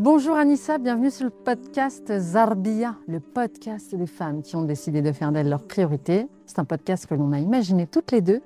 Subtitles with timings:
[0.00, 5.12] Bonjour Anissa, bienvenue sur le podcast Zarbia, le podcast des femmes qui ont décidé de
[5.12, 6.26] faire d'elle leur priorité.
[6.46, 8.40] C'est un podcast que l'on a imaginé toutes les deux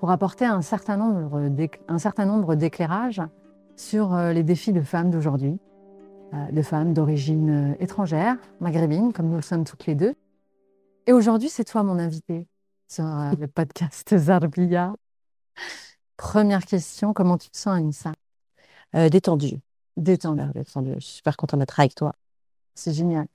[0.00, 3.20] pour apporter un certain nombre d'éclairages
[3.76, 5.58] sur euh, les défis de femmes d'aujourd'hui,
[6.32, 10.14] euh, de femmes d'origine euh, étrangère, maghrébine, comme nous le sommes toutes les deux.
[11.06, 12.46] Et aujourd'hui, c'est toi mon invité
[12.88, 13.04] sur
[13.38, 14.94] le podcast Zarbia.
[16.16, 18.12] Première question, comment tu te sens Anissa?
[19.10, 19.60] Détendue.
[19.96, 20.42] Détendue.
[20.54, 22.14] Je suis super contente d'être avec toi.
[22.74, 23.26] C'est génial.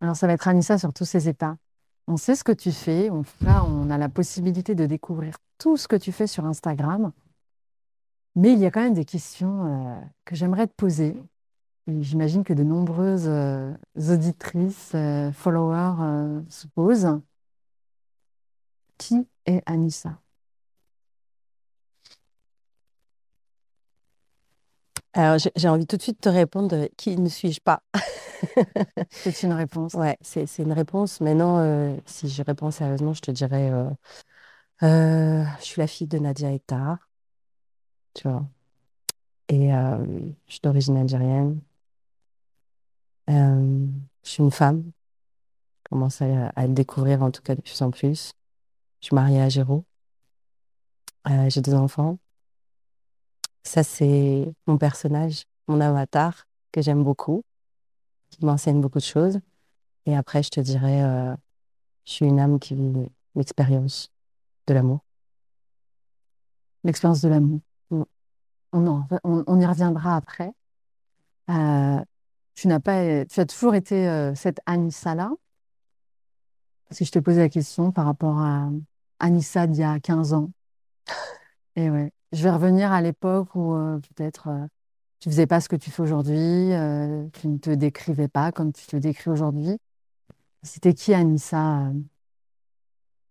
[0.00, 1.56] Alors, ça va être Anissa sur tous ces états.
[2.06, 3.08] On sait ce que tu fais.
[3.08, 7.12] Tout cas, on a la possibilité de découvrir tout ce que tu fais sur Instagram.
[8.34, 11.16] Mais il y a quand même des questions euh, que j'aimerais te poser.
[11.86, 17.20] J'imagine que de nombreuses euh, auditrices, euh, followers se posent.
[18.96, 20.20] Qui est Anissa?
[25.12, 27.82] Alors, j'ai envie tout de suite de te répondre qui ne suis-je pas?
[29.10, 29.94] C'est une réponse.
[29.94, 31.20] Ouais, c'est une réponse.
[31.20, 33.70] Maintenant, si je réponds sérieusement, je te dirais
[34.80, 36.96] je suis la fille de Nadia Hector
[38.14, 38.46] tu vois?
[39.48, 40.04] Et euh,
[40.46, 41.60] je suis d'origine algérienne.
[43.28, 43.86] Euh,
[44.24, 44.92] je suis une femme.
[45.84, 48.32] Je commence à, le découvrir en tout cas de plus en plus.
[49.00, 49.84] Je suis mariée à Géraud.
[51.28, 52.18] Euh, j'ai deux enfants.
[53.62, 57.44] Ça, c'est mon personnage, mon avatar que j'aime beaucoup,
[58.30, 59.40] qui m'enseigne beaucoup de choses.
[60.06, 61.00] Et après, je te dirais,
[62.04, 64.10] je suis une âme qui vit l'expérience
[64.66, 65.00] de l'amour.
[66.84, 67.60] L'expérience de l'amour
[68.72, 70.52] on, y reviendra après.
[71.50, 72.00] Euh,
[72.54, 75.32] tu n'as pas, tu as toujours été euh, cette Anissa-là?
[76.88, 78.68] Parce que je te posais la question par rapport à
[79.18, 80.50] Anissa d'il y a 15 ans.
[81.76, 84.48] Et ouais, je vais revenir à l'époque où euh, peut-être
[85.20, 86.70] tu faisais pas ce que tu fais aujourd'hui,
[87.32, 89.78] tu ne te décrivais pas comme tu te décris aujourd'hui.
[90.62, 91.90] C'était qui Anissa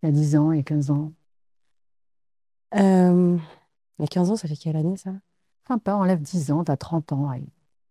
[0.01, 1.11] il y a 10 ans et 15 ans?
[2.73, 3.39] Il
[3.99, 5.11] y a 15 ans, ça fait quelle année ça?
[5.77, 7.31] Pas, enlève 10 ans, tu as 30 ans.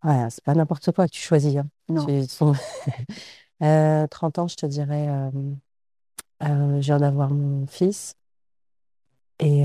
[0.05, 1.57] Ouais, c'est pas n'importe quoi que tu choisis.
[1.57, 1.69] Hein.
[1.89, 2.07] Non.
[2.27, 2.57] 30
[3.63, 4.07] euh,
[4.43, 5.31] ans, je te dirais, euh,
[6.43, 8.15] euh, je viens d'avoir mon fils
[9.39, 9.65] et,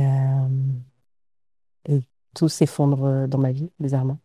[2.34, 4.20] tout s'effondre dans ma vie, bizarrement.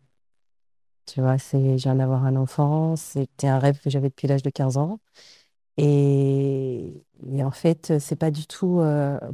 [1.07, 4.43] Tu vois, c'est, je viens d'avoir un enfant, c'était un rêve que j'avais depuis l'âge
[4.43, 5.01] de 15 ans.
[5.79, 7.05] Et,
[7.43, 8.81] en fait, c'est pas du tout.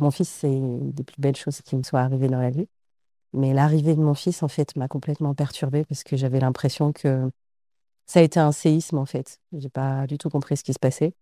[0.00, 2.68] mon fils, c'est une des plus belles choses qui me soient arrivées dans la vie.
[3.34, 7.30] Mais l'arrivée de mon fils, en fait, m'a complètement perturbée parce que j'avais l'impression que
[8.06, 9.40] ça a été un séisme, en fait.
[9.52, 11.14] J'ai pas du tout compris ce qui se passait.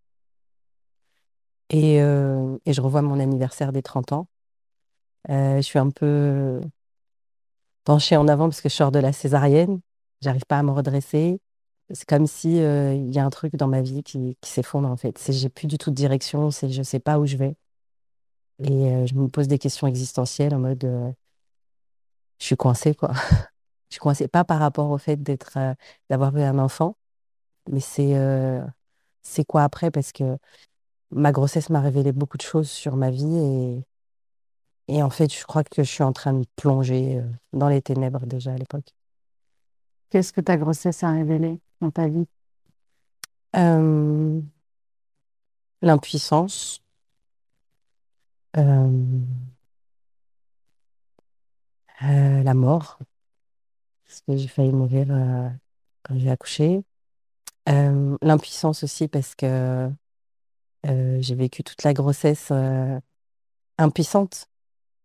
[1.71, 4.29] Et, euh, je revois mon anniversaire des 30 ans.
[5.31, 6.61] Euh, je suis un peu
[7.85, 9.81] penchée en avant parce que je sors de la césarienne.
[10.21, 11.41] J'arrive pas à me redresser.
[11.91, 14.89] C'est comme si euh, il y a un truc dans ma vie qui, qui s'effondre,
[14.89, 15.19] en fait.
[15.19, 17.57] C'est j'ai plus du tout de direction, c'est je sais pas où je vais.
[18.61, 21.15] Et je me pose des questions existentielles en mode
[22.43, 23.13] je suis coincée, quoi.
[23.91, 25.75] je suis coincée, pas par rapport au fait d'être, euh,
[26.11, 26.97] d'avoir eu un enfant,
[27.71, 28.65] mais c'est, euh,
[29.23, 29.91] c'est quoi après?
[29.93, 30.39] Parce que
[31.11, 33.85] ma grossesse m'a révélé beaucoup de choses sur ma vie et,
[34.89, 37.23] et en fait, je crois que je suis en train de plonger euh,
[37.53, 38.89] dans les ténèbres déjà à l'époque.
[40.11, 42.27] Qu'est-ce que ta grossesse a révélé dans ta vie?
[45.83, 46.83] L'impuissance.
[52.03, 52.99] Euh, la mort,
[54.05, 55.49] parce que j'ai failli mourir euh,
[56.03, 56.83] quand j'ai accouché.
[57.69, 59.89] Euh, l'impuissance aussi, parce que
[60.85, 62.53] j'ai vécu toute la grossesse
[63.79, 64.49] impuissante.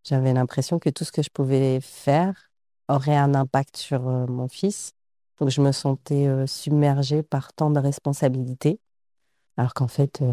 [0.08, 2.50] J'avais l'impression que tout ce que je pouvais faire
[2.88, 4.94] aurait un impact sur mon fils.
[5.40, 8.80] Donc je me sentais submergée par tant de responsabilités,
[9.58, 10.24] alors qu'en fait,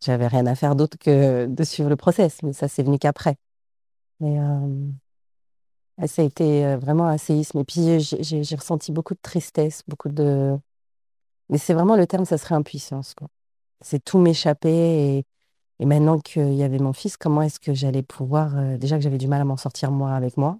[0.00, 2.42] j'avais rien à faire d'autre que de suivre le process.
[2.42, 3.36] Mais ça, c'est venu qu'après.
[4.20, 4.38] Mais
[6.06, 7.58] ça a été euh, vraiment un séisme.
[7.60, 10.58] Et puis, j'ai ressenti beaucoup de tristesse, beaucoup de.
[11.48, 13.14] Mais c'est vraiment le terme, ça serait impuissance.
[13.80, 15.18] C'est tout m'échapper.
[15.18, 15.24] Et,
[15.78, 18.56] et maintenant qu'il y avait mon fils, comment est-ce que j'allais pouvoir.
[18.56, 20.58] Euh, déjà que j'avais du mal à m'en sortir moi avec moi.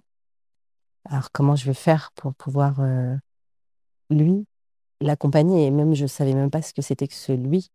[1.05, 3.15] Alors, comment je vais faire pour pouvoir, euh,
[4.09, 4.45] lui,
[5.01, 5.67] l'accompagner?
[5.67, 7.69] Et même, je savais même pas ce que c'était que ce lui.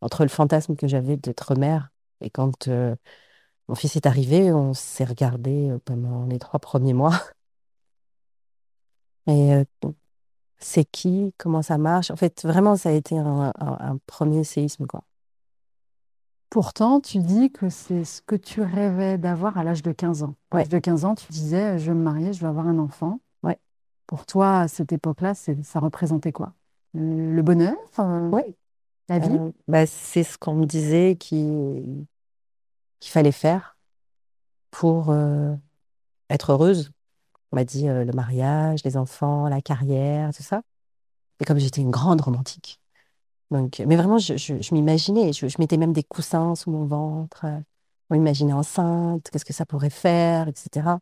[0.00, 1.90] Entre le fantasme que j'avais d'être mère
[2.20, 2.68] et quand
[3.68, 7.14] mon fils est arrivé, on s'est regardé euh, pendant les trois premiers mois.
[9.26, 9.64] Et euh,
[10.58, 12.10] c'est qui, comment ça marche?
[12.10, 13.52] En fait, vraiment, ça a été un,
[14.06, 15.02] premier séisme, quoi.
[16.50, 20.34] Pourtant, tu dis que c'est ce que tu rêvais d'avoir à l'âge de 15 ans.
[20.50, 22.78] À l'âge de 15 ans, tu disais, je vais me marier, je vais avoir un
[22.78, 23.20] enfant.
[23.42, 23.58] Ouais.
[24.06, 26.54] Pour toi, à cette époque-là, ça représentait quoi?
[26.96, 28.42] Euh, Le bonheur, euh, Oui,
[29.10, 29.38] la vie?
[29.68, 32.06] bah, c'est ce qu'on me disait qu'il
[33.02, 33.76] fallait faire
[34.70, 35.54] pour euh,
[36.30, 36.92] être heureuse.
[37.52, 40.62] On m'a dit euh, le mariage, les enfants, la carrière, tout ça.
[41.40, 42.77] Et comme j'étais une grande romantique,
[43.50, 47.58] donc, mais vraiment, je, m'imaginais, je, mettais même des coussins sous mon ventre, euh,
[48.10, 50.98] on m'imaginait enceinte, qu'est-ce que ça pourrait faire, etc.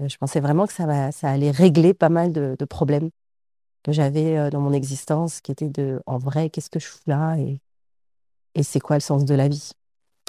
[0.00, 0.84] Euh, Je pensais vraiment que ça
[1.22, 3.10] allait régler pas mal de, de problèmes
[3.82, 7.00] que j'avais euh, dans mon existence, qui étaient de, en vrai, qu'est-ce que je fous
[7.06, 7.60] là et,
[8.54, 9.72] et c'est quoi le sens de la vie?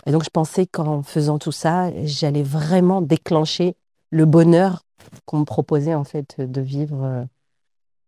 [0.08, 3.76] Et donc, je pensais qu'en faisant tout ça, j'allais vraiment déclencher
[4.10, 4.84] le bonheur
[5.26, 7.28] qu'on me proposait en fait de vivre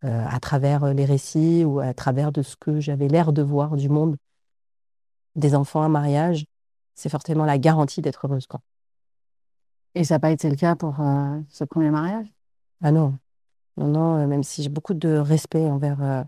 [0.06, 3.42] euh, à travers euh, les récits ou à travers de ce que j'avais l'air de
[3.42, 4.16] voir du monde
[5.36, 6.46] des enfants, un mariage.
[6.96, 8.62] C'est forcément la garantie d'être heureuse, quoi.
[9.96, 12.28] Et ça n'a pas été le cas pour euh, ce premier mariage?
[12.82, 13.18] Ah non,
[13.78, 16.24] non, non, même si j'ai beaucoup de respect envers euh,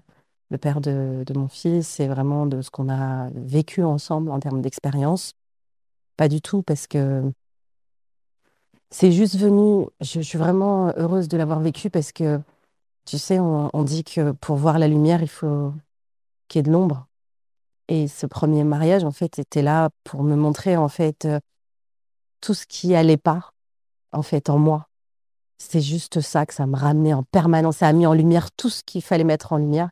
[0.49, 4.39] le père de, de mon fils et vraiment de ce qu'on a vécu ensemble en
[4.39, 5.33] termes d'expérience,
[6.17, 7.31] pas du tout, parce que
[8.89, 12.41] c'est juste venu, je, je suis vraiment heureuse de l'avoir vécu parce que,
[13.11, 15.73] tu sais, on, dit que pour voir la lumière, il faut
[16.47, 17.09] qu'il y ait de l'ombre.
[17.89, 21.41] Et ce premier mariage, en fait, était là pour me montrer, en fait, euh,
[22.39, 23.51] tout ce qui allait pas,
[24.13, 24.87] en fait, en moi.
[25.57, 27.77] C'est juste ça que ça me ramenait en permanence.
[27.79, 29.89] Ça a mis en lumière tout ce qu'il fallait mettre en lumière.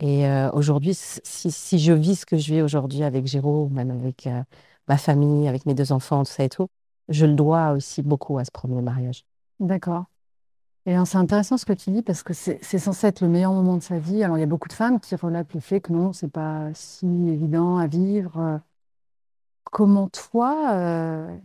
[0.00, 4.26] Et euh, aujourd'hui, si, je vis ce que je vis aujourd'hui avec Géraud, même avec
[4.26, 4.42] euh,
[4.86, 6.68] ma famille, avec mes deux enfants, tout ça et tout,
[7.08, 9.24] je le dois aussi beaucoup à ce premier mariage.
[9.60, 10.04] D'accord.
[10.88, 13.76] Et c'est intéressant ce que tu dis parce que c'est censé être le meilleur moment
[13.76, 14.22] de sa vie.
[14.22, 16.72] Alors, il y a beaucoup de femmes qui relatent le fait que non, c'est pas
[16.74, 18.60] si évident à vivre.
[19.64, 21.36] Comment toi, euh,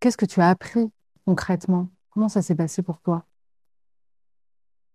[0.00, 0.90] qu'est-ce que tu as appris
[1.26, 1.88] concrètement?
[2.10, 3.24] Comment ça s'est passé pour toi?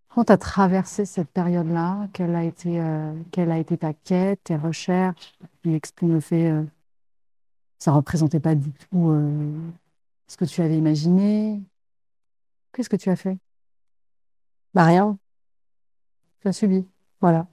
[0.08, 2.08] Comment tu as traversé cette période-là?
[2.12, 5.34] Quelle a été, euh, quelle a été ta quête, tes recherches?
[5.62, 6.64] Tu exprimes le fait, euh,
[7.78, 9.52] ça représentait pas du tout euh,
[10.26, 11.62] ce que tu avais imaginé.
[12.72, 13.38] Qu'est-ce que tu as fait?
[14.74, 15.18] Bah rien,
[16.40, 16.86] Tu as subi.
[17.20, 17.46] voilà.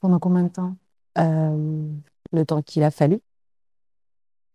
[0.00, 0.76] Pendant combien de temps?
[1.18, 1.88] Euh,
[2.32, 3.20] le temps qu'il a fallu.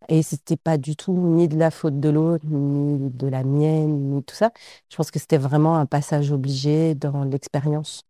[0.07, 4.09] Et c'était pas du tout ni de la faute de l'autre, ni de la mienne,
[4.15, 4.51] ni tout ça.
[4.89, 8.01] Je pense que c'était vraiment un passage obligé dans l'expérience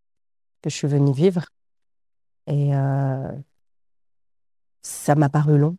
[0.61, 1.45] que je suis venue vivre.
[2.47, 3.31] Et euh,
[4.81, 5.77] ça m'a paru long,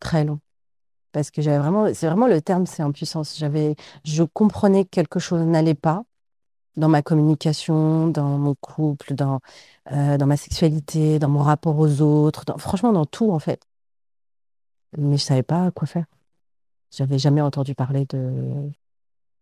[0.00, 0.40] très long.
[1.12, 3.36] Parce que j'avais vraiment, c'est vraiment le terme, c'est impuissance.
[3.38, 6.04] J'avais, je comprenais que quelque chose n'allait pas
[6.76, 9.40] dans ma communication, dans mon couple, dans,
[9.92, 13.62] euh, dans ma sexualité, dans mon rapport aux autres, franchement dans tout en fait.
[14.96, 16.06] Mais je savais pas quoi faire.
[16.90, 18.70] J'avais jamais entendu parler de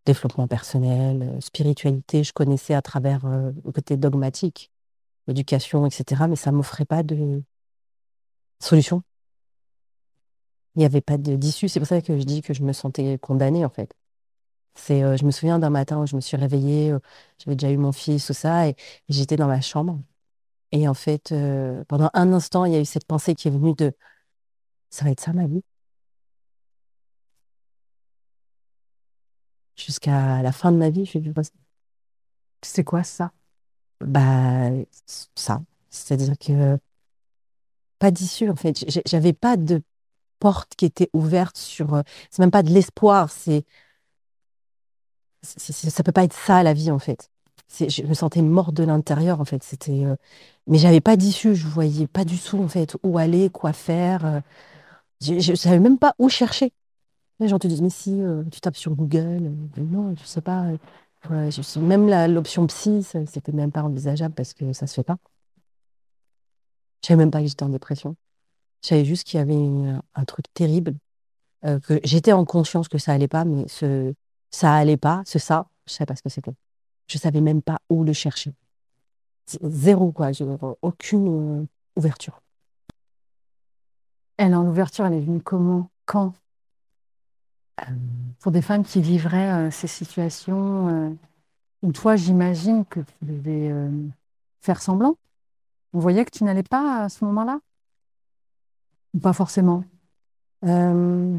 [0.07, 2.25] développement personnel, euh, spiritualité.
[2.25, 4.73] Je connaissais à travers euh, le côté dogmatique,
[5.29, 6.25] l'éducation, etc.
[6.29, 7.43] Mais ça m'offrait pas de
[8.61, 9.03] solution.
[10.76, 11.69] Il n'y avait pas d'issue.
[11.69, 13.94] C'est pour ça que je dis que je me sentais condamnée, en fait.
[14.76, 17.00] C'est, euh, je me souviens d'un matin où je me suis réveillée, euh,
[17.38, 18.76] j'avais déjà eu mon fils, tout ça, et
[19.08, 20.00] j'étais dans ma chambre.
[20.73, 23.52] Et en fait, euh, pendant un instant, il y a eu cette pensée qui est
[23.52, 23.93] venue de
[24.90, 25.62] ça va être ça ma vie?
[29.76, 31.52] Jusqu'à la fin de ma vie, je vais vivre ça.
[32.62, 33.33] C'est quoi ça?
[34.00, 34.71] Bah,
[35.37, 35.62] ça.
[35.90, 36.78] C'est-à-dire que
[37.99, 38.85] pas d'issue, en fait.
[39.06, 39.83] J'avais pas de
[40.38, 41.95] porte qui était ouverte sur.
[41.95, 43.64] euh, C'est même pas de l'espoir, c'est,
[45.43, 47.31] ça peut pas être ça la vie, en fait.
[47.78, 49.62] Je me sentais morte de l'intérieur, en fait.
[49.62, 50.16] C'était, euh,
[50.66, 54.25] mais j'avais pas d'issue, je voyais pas du tout, en fait, où aller, quoi faire.
[54.26, 54.40] euh,
[55.23, 56.73] Je, je savais même pas où chercher.
[57.40, 58.21] Les gens te disent, mais si,
[58.52, 59.52] tu tapes sur Google.
[59.78, 60.66] non, je sais pas.
[61.31, 65.19] ouais, je même l'option psy, c'était même pas envisageable parce que ça se fait pas.
[67.02, 68.16] Je savais même pas que j'étais en dépression.
[68.83, 70.95] Je savais juste qu'il y avait une- un truc terrible,
[71.64, 74.14] euh, que j'étais en conscience que ça allait pas, mais ce
[74.50, 76.54] ça allait pas, ce ça, je savais pas ce que c'était.
[77.09, 78.52] Je savais même pas où le chercher.
[79.62, 80.33] Zéro, quoi.
[80.33, 80.45] Je-
[80.83, 81.66] aucune euh,
[81.97, 82.40] ouverture.
[84.38, 85.90] Elle, en l'ouverture, elle est venue comment?
[86.04, 86.33] Quand?
[87.80, 87.85] Euh,
[88.40, 91.16] Pour des femmes qui vivraient ces situations
[91.83, 93.73] où toi, j'imagine que tu devais
[94.61, 95.16] faire semblant.
[95.92, 97.61] On voyait que tu n'allais pas à ce moment-là?
[99.15, 99.85] Ou pas forcément?
[100.65, 101.39] euh,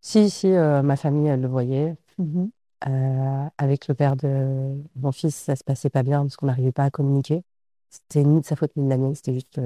[0.00, 1.96] si, si, euh, ma famille, elle le voyait.
[2.18, 2.50] Mhm.
[2.88, 6.72] Euh, avec le père de mon fils, ça se passait pas bien parce qu'on n'arrivait
[6.72, 7.42] pas à communiquer.
[7.90, 9.60] C'était ni de sa faute ni de la mienne, c'était juste.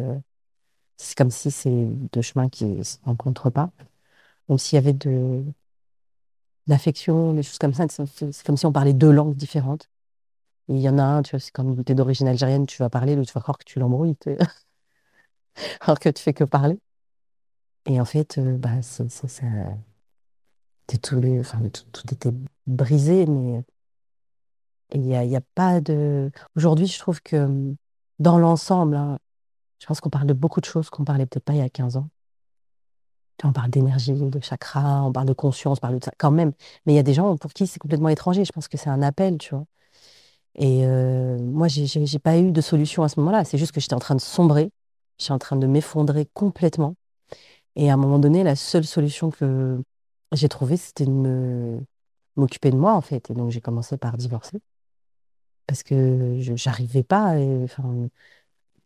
[0.97, 3.71] c'est comme si c'est deux chemins qui se rencontrent pas.
[4.49, 5.45] Même s'il y avait de,
[6.67, 7.87] d'affection, des choses comme ça.
[7.88, 9.91] C'est comme si on parlait deux langues différentes.
[10.69, 12.79] Et il y en a un, tu vois, c'est comme tu es d'origine algérienne, tu
[12.79, 14.17] vas parler, l'autre tu vas croire que tu l'embrouilles,
[15.81, 16.79] alors que tu fais que parler.
[17.87, 18.81] Et en fait, euh, bah,
[20.87, 22.33] tout, était
[22.67, 23.62] brisé, mais
[24.93, 26.31] il n'y a, y a pas de.
[26.57, 27.75] Aujourd'hui, je trouve que
[28.19, 29.19] dans l'ensemble, hein,
[29.81, 31.69] je pense qu'on parle de beaucoup de choses qu'on parlait peut-être pas il y a
[31.69, 32.09] 15 ans.
[33.45, 36.53] On parle d'énergie, de chakra, on parle de conscience, on parle de ça quand même.
[36.85, 38.45] Mais il y a des gens pour qui c'est complètement étranger.
[38.45, 39.65] Je pense que c'est un appel, tu vois.
[40.57, 43.45] Et euh, moi, j'ai j'ai j'ai pas eu de solution à ce moment-là.
[43.45, 44.71] C'est juste que j'étais en train de sombrer,
[45.18, 46.96] j'étais en train de m'effondrer complètement.
[47.76, 49.82] Et à un moment donné, la seule solution que
[50.32, 51.80] j'ai trouvée, c'était de
[52.37, 53.30] m'occuper de moi, en fait.
[53.30, 54.60] Et donc, j'ai commencé par divorcer
[55.66, 57.38] parce que je j'arrivais pas.
[57.38, 58.08] et, Enfin,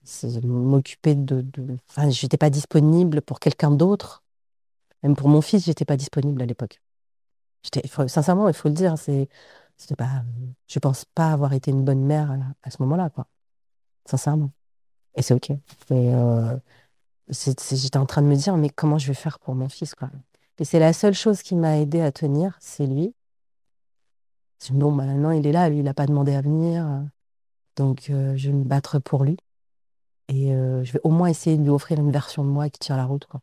[0.04, 1.44] c'est- m'occuper de.
[1.90, 4.24] Enfin, j'étais pas disponible pour quelqu'un d'autre.
[5.02, 6.80] Même pour mon fils, j'étais pas disponible à l'époque.
[8.08, 9.28] Sincèrement, il faut le dire, c'est,
[9.76, 10.22] c'était pas,
[10.68, 12.30] je pense pas avoir été une bonne mère
[12.62, 13.26] à ce moment-là, quoi.
[14.06, 14.52] Sincèrement.
[15.14, 15.50] Et c'est OK.
[15.50, 15.59] Et,
[15.90, 16.57] euh,
[17.28, 20.11] j'étais en train de me dire, mais comment je vais faire pour mon fils, quoi?
[20.59, 23.14] Et c'est la seule chose qui m'a aidé à tenir, c'est lui.
[24.71, 26.87] Bon, bah, maintenant, il est là, lui, il n'a pas demandé à venir.
[27.76, 29.37] Donc, euh, je vais me battre pour lui.
[30.28, 32.78] Et euh, je vais au moins essayer de lui offrir une version de moi qui
[32.78, 33.40] tient la route, quoi.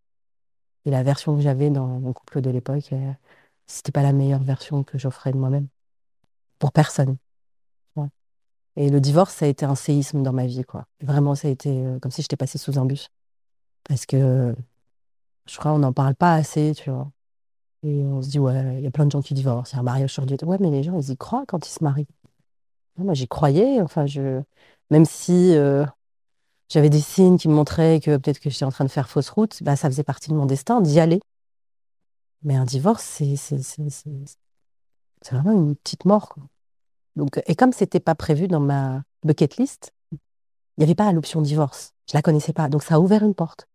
[0.86, 3.14] Et la version que j'avais dans mon couple de l'époque, euh,
[3.68, 5.68] c'était pas la meilleure version que j'offrais de moi-même.
[6.60, 7.18] Pour personne.
[8.76, 10.86] Et le divorce, ça a été un séisme dans ma vie, quoi.
[11.02, 13.10] Vraiment, ça a été euh, comme si j'étais passée sous un bus.
[13.88, 14.56] Parce que
[15.48, 17.12] je crois qu'on n'en parle pas assez, tu vois.
[17.84, 19.78] Et on se dit, ouais, il y a plein de gens qui divorcent, il y
[19.78, 20.26] a un mariage sur.
[20.44, 22.08] Ouais, mais les gens, ils y croient quand ils se marient.
[22.98, 23.82] Moi, j'y croyais.
[23.82, 24.42] Enfin, je...
[24.92, 25.86] Même si euh,
[26.70, 29.30] j'avais des signes qui me montraient que peut-être que j'étais en train de faire fausse
[29.30, 31.20] route, bah, ça faisait partie de mon destin d'y aller.
[32.44, 33.36] Mais un divorce, c'est
[35.32, 36.36] vraiment une petite mort.
[37.20, 40.18] Donc, et comme c'était pas prévu dans ma bucket list, il
[40.80, 41.94] n'y avait pas l'option divorce.
[42.10, 42.70] Je la connaissais pas.
[42.70, 43.68] Donc, ça a ouvert une porte.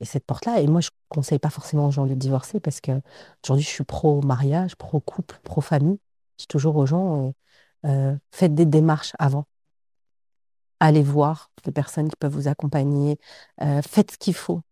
[0.00, 2.92] Et cette porte-là, et moi, je conseille pas forcément aux gens de divorcer parce que
[3.44, 5.98] aujourd'hui, je suis pro-mariage, pro-couple, pro-famille.
[6.38, 7.32] Je dis toujours aux gens, euh,
[7.86, 9.46] euh, faites des démarches avant.
[10.80, 13.18] Allez voir des personnes qui peuvent vous accompagner.
[13.62, 14.62] Euh, faites ce qu'il faut.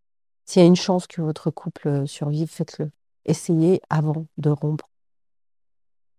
[0.47, 2.91] S'il y a une chance que votre couple euh, survive, faites-le.
[3.25, 4.91] Essayez avant de rompre.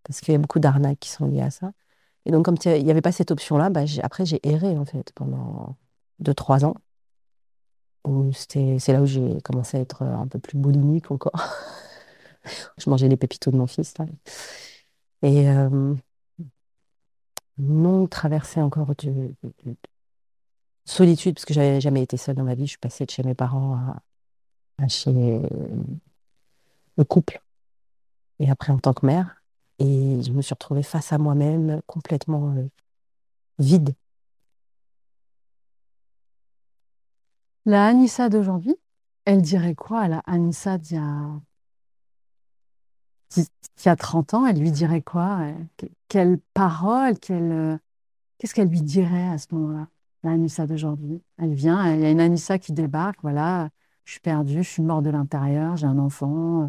[0.06, 1.72] Parce qu'il y a beaucoup d'arnaques qui sont liées à ça.
[2.26, 5.12] Et donc, comme il n'y avait pas cette option-là, bah, après, j'ai erré, en fait,
[5.14, 5.76] pendant
[6.20, 6.74] deux, trois ans.
[8.04, 11.32] Où c'était, c'est là où j'ai commencé à être euh, un peu plus boulimique encore.
[12.78, 13.94] Je mangeais les pépitos de mon fils.
[15.22, 15.94] Et euh,
[17.58, 19.10] non traversé encore de,
[19.42, 19.76] de- de
[20.84, 22.64] solitude, parce que j'avais jamais été seule dans ma vie.
[22.66, 24.02] Je suis passée de chez mes parents à,
[24.84, 25.12] à chez
[26.96, 27.40] le couple,
[28.40, 29.42] et après en tant que mère.
[29.78, 32.68] Et je me suis retrouvée face à moi-même, complètement euh,
[33.58, 33.94] vide.
[37.66, 38.76] La Anissa d'aujourd'hui,
[39.26, 41.40] elle dirait quoi à la Anissa d'il y a,
[43.34, 43.44] d'il
[43.86, 44.46] y a 30 ans?
[44.46, 45.40] Elle lui dirait quoi?
[45.42, 47.76] euh, que- Quelle parole, euh,
[48.38, 49.88] qu'est-ce qu'elle lui dirait à ce moment-là,
[50.24, 51.22] la Anissa d'aujourd'hui?
[51.38, 53.70] Elle vient, il y a une Anissa qui débarque, voilà,
[54.04, 56.68] je suis perdue, je suis morte de l'intérieur, j'ai un enfant,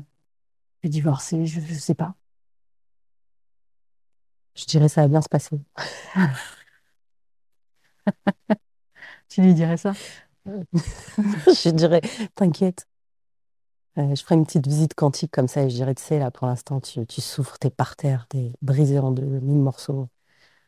[0.84, 2.16] je suis divorcée, je ne sais pas.
[4.58, 5.60] Je dirais ça va bien se passer.
[9.30, 9.94] Tu lui dirais ça?
[10.46, 12.02] Je dirais,
[12.36, 12.88] t'inquiète.
[13.98, 16.30] Euh, je ferai une petite visite quantique comme ça et je dirais, tu sais, là,
[16.30, 20.08] pour l'instant, tu, tu souffres, t'es par terre, t'es brisé en deux, mille morceaux.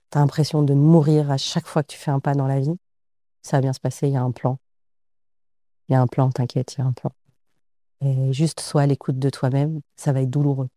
[0.09, 2.77] T'as l'impression de mourir à chaque fois que tu fais un pas dans la vie.
[3.43, 4.59] Ça va bien se passer, il y a un plan.
[5.89, 7.11] Il y a un plan, t'inquiète, il y a un plan.
[8.01, 10.69] Et juste sois à l'écoute de toi-même, ça va être douloureux.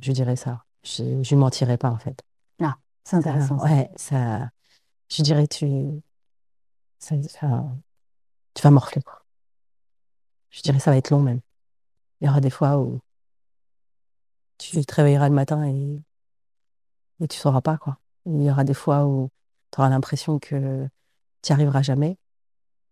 [0.00, 0.64] Je dirais ça.
[0.82, 2.22] Je ne mentirais pas, en fait.
[3.08, 3.56] C'est intéressant.
[3.64, 4.50] ouais, ça.
[5.10, 5.66] Je dirais, tu.
[6.98, 7.16] ça-
[8.54, 9.24] tu vas morfler, quoi.
[10.50, 11.40] Je dirais, ça va être long, même.
[12.20, 13.00] Il y aura des fois où
[14.58, 16.02] tu te réveilleras le matin et,
[17.20, 17.98] et tu sauras pas, quoi.
[18.26, 19.30] Il y aura des fois où
[19.70, 20.86] tu auras l'impression que
[21.40, 22.18] tu n'y arriveras jamais.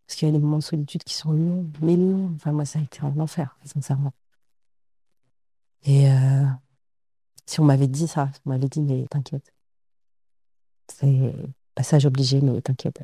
[0.07, 2.33] Parce qu'il y a des moments de solitude qui sont longs, mais longs.
[2.37, 4.15] Enfin, moi, ça a été un enfer, sincèrement.
[5.83, 6.45] Et euh,
[7.45, 9.53] si on m'avait dit ça, on m'avait dit, mais t'inquiète.
[10.89, 11.33] C'est
[11.77, 13.03] passage obligé, mais t'inquiète.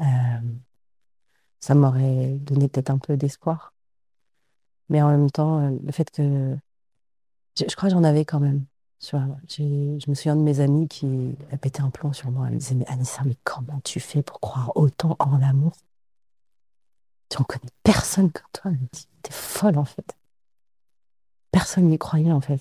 [0.00, 0.04] Euh,
[1.60, 3.72] ça m'aurait donné peut-être un peu d'espoir.
[4.88, 6.56] Mais en même temps, euh, le fait que...
[7.58, 8.64] Je, crois que j'en avais quand même.
[9.00, 9.16] Je
[10.10, 11.06] me souviens de mes amis qui
[11.52, 12.46] euh, pétaient un plomb sur moi.
[12.46, 15.72] Elles me disaient, mais Anissa, mais comment tu fais pour croire autant en l'amour?
[17.28, 18.70] Tu en connais personne comme toi.
[18.72, 20.16] Elle me dit, t'es folle en fait.
[21.52, 22.60] personne n'y croyait en fait.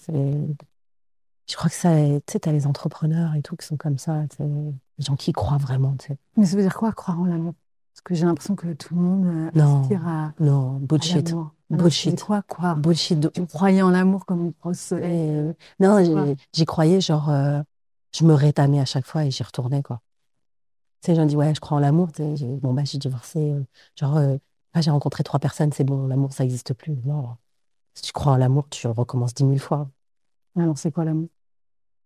[1.50, 4.24] Je crois que ça, tu sais, t'as les entrepreneurs et tout qui sont comme ça,
[4.40, 6.18] les gens qui croient vraiment, tu sais.
[6.38, 7.54] Mais ça veut dire quoi, croire en l'amour?
[7.94, 11.52] Parce que j'ai l'impression que tout le monde euh, Non, à, non, à bullshit, l'amour.
[11.72, 12.78] Alors, bullshit, quoi, croire?
[12.78, 13.20] Bullshit.
[13.20, 17.62] de Tu croyais en l'amour comme une grosse soleil Et, non, j'y croyais, genre, euh,
[18.16, 20.02] je me rétamais à chaque fois et j'y retournais, quoi.
[21.02, 22.10] Tu sais, gens disent, ouais, je crois en l'amour.
[22.62, 23.52] Bon, bah, j'ai divorcé.
[23.52, 23.64] euh,
[23.96, 24.38] genre, euh,
[24.74, 26.96] ah, j'ai rencontré trois personnes, c'est bon, l'amour, ça n'existe plus.
[27.06, 27.38] Non.
[27.96, 29.90] Si tu crois en l'amour, tu recommences dix mille fois.
[30.58, 31.28] Alors, c'est quoi l'amour?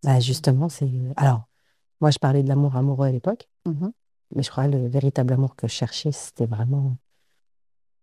[0.04, 0.90] Bah, justement, c'est.
[1.16, 1.48] Alors,
[2.00, 3.92] moi, je parlais de l'amour amoureux à l'époque, Mhm.
[4.34, 6.96] mais je crois que le véritable amour que je cherchais, c'était vraiment.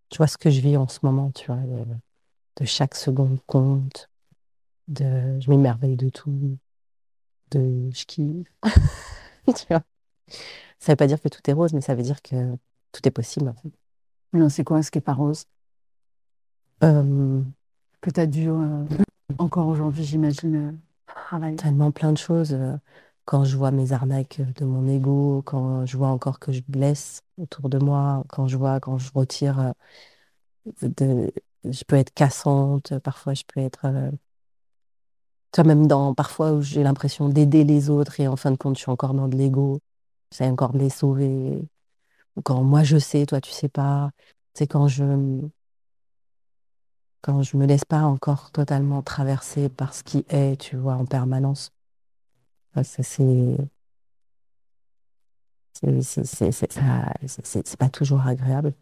[0.09, 1.85] Tu vois ce que je vis en ce moment, tu vois, de,
[2.57, 4.09] de chaque seconde compte,
[4.87, 6.57] de je m'émerveille de tout,
[7.51, 8.47] de je kiffe.
[9.55, 9.81] Tu vois?
[10.79, 12.55] Ça veut pas dire que tout est rose, mais ça veut dire que
[12.91, 13.71] tout est possible, en fait.
[14.33, 14.81] Non, c'est quoi?
[14.83, 15.45] Ce qui est pas rose?
[16.83, 17.41] Euh,
[18.01, 18.85] Que tu as dû, euh,
[19.37, 20.79] encore aujourd'hui, j'imagine,
[21.33, 22.53] euh, tellement plein de choses.
[22.53, 22.77] euh,
[23.25, 27.21] Quand je vois mes arnaques de mon ego, quand je vois encore que je blesse
[27.37, 29.71] autour de moi, quand je vois, quand je retire, euh,
[30.81, 31.31] de,
[31.65, 34.11] je peux être cassante, parfois je peux être, euh,
[35.55, 38.75] vois, même dans, parfois où j'ai l'impression d'aider les autres et en fin de compte,
[38.77, 39.81] je suis encore dans de l'ego,
[40.31, 41.61] j'essaie encore de les sauver.
[42.37, 44.11] Ou quand moi je sais, toi tu sais pas.
[44.55, 45.03] C'est quand je,
[47.21, 51.05] quand je me laisse pas encore totalement traverser par ce qui est, tu vois, en
[51.05, 51.71] permanence.
[52.73, 53.57] Ça, c'est,
[57.43, 58.73] c'est, pas toujours agréable.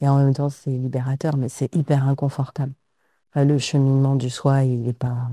[0.00, 2.72] Et en même temps, c'est libérateur, mais c'est hyper inconfortable.
[3.30, 5.30] Enfin, le cheminement du soi, il est pas,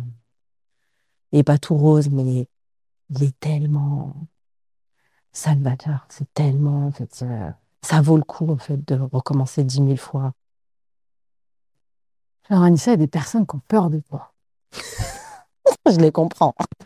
[1.32, 2.48] il est pas tout rose, mais
[3.10, 4.16] il est tellement
[5.32, 6.06] salvateur.
[6.10, 7.52] C'est tellement, en fait, euh,
[7.82, 10.34] ça vaut le coup, en fait, de recommencer dix mille fois.
[12.50, 14.34] Alors, Anissa, il y a des personnes qui ont peur de toi.
[15.90, 16.56] Je les comprends.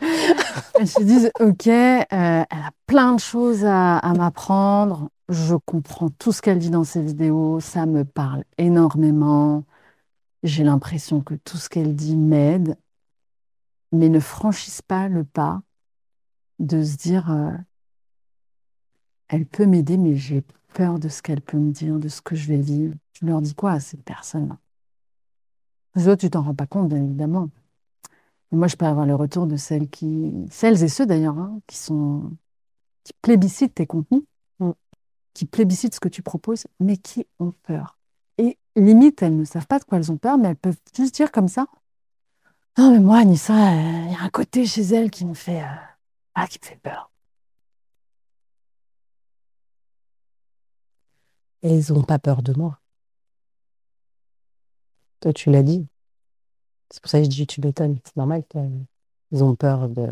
[0.74, 5.08] Elles se disent, OK, euh, elle a plein de choses à, à m'apprendre.
[5.28, 7.60] Je comprends tout ce qu'elle dit dans ses vidéos.
[7.60, 9.64] Ça me parle énormément.
[10.42, 12.76] J'ai l'impression que tout ce qu'elle dit m'aide,
[13.92, 15.62] mais ne franchissent pas le pas
[16.58, 17.52] de se dire, euh,
[19.28, 20.42] elle peut m'aider, mais j'ai
[20.74, 22.94] peur de ce qu'elle peut me dire, de ce que je vais vivre.
[23.12, 24.58] Tu leur dis quoi à ces personnes-là?
[26.02, 27.48] Toi, tu t'en rends pas compte, bien évidemment.
[28.52, 31.60] Mais moi, je peux avoir le retour de celles qui, celles et ceux d'ailleurs, hein,
[31.66, 32.30] qui sont,
[33.04, 34.22] qui plébiscitent tes contenus,
[34.60, 34.70] Mm.
[35.34, 37.98] qui plébiscitent ce que tu proposes, mais qui ont peur.
[38.38, 41.14] Et limite, elles ne savent pas de quoi elles ont peur, mais elles peuvent juste
[41.14, 41.66] dire comme ça.
[42.78, 45.62] Non, mais moi, Anissa, euh, il y a un côté chez elle qui me fait,
[45.62, 45.66] euh,
[46.34, 47.10] ah, qui me fait peur.
[51.62, 52.80] Et ils ont pas peur de moi.
[55.20, 55.86] Toi, tu l'as dit.
[56.90, 57.98] C'est pour ça que je dis, tu m'étonnes.
[58.04, 60.08] C'est normal qu'ils ont peur de,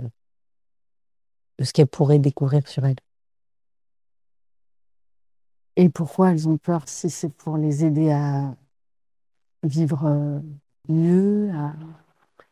[1.59, 2.97] de ce qu'elles pourraient découvrir sur elles.
[5.77, 6.83] Et pourquoi elles ont peur?
[6.87, 8.55] Si c'est pour les aider à
[9.63, 10.41] vivre euh,
[10.89, 11.73] mieux, à...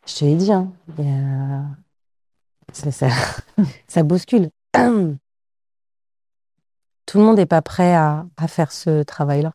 [0.07, 0.73] Je te l'ai dit, hein.
[2.73, 3.09] ça, ça,
[3.89, 4.51] ça bouscule.
[4.73, 5.19] Tout
[7.19, 9.53] le monde n'est pas prêt à, à faire ce travail-là.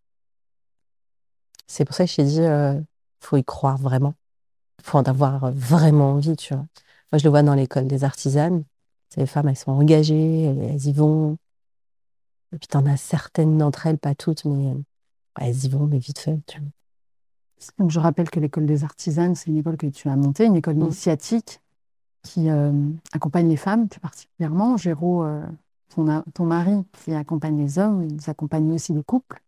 [1.67, 2.85] C'est pour ça que je t'ai dit, il
[3.19, 4.13] faut y croire vraiment.
[4.79, 6.65] Il faut en avoir vraiment envie, tu vois.
[7.11, 8.63] Moi, je le vois dans l'école des artisanes.
[9.15, 11.37] Les femmes, elles sont engagées, elles, elles y vont.
[12.53, 14.75] Et puis, t'en as certaines d'entre elles, pas toutes, mais euh,
[15.39, 16.67] elles y vont, mais vite fait, tu vois.
[17.79, 20.55] Donc, je rappelle que l'école des artisanes, c'est une école que tu as montée, une
[20.55, 20.83] école Mm.
[20.83, 21.61] initiatique
[22.23, 22.71] qui euh,
[23.13, 24.77] accompagne les femmes plus particulièrement.
[24.77, 25.43] Géraud, euh,
[25.89, 29.41] ton, ton mari, qui accompagne les hommes, ils accompagnent aussi les couples.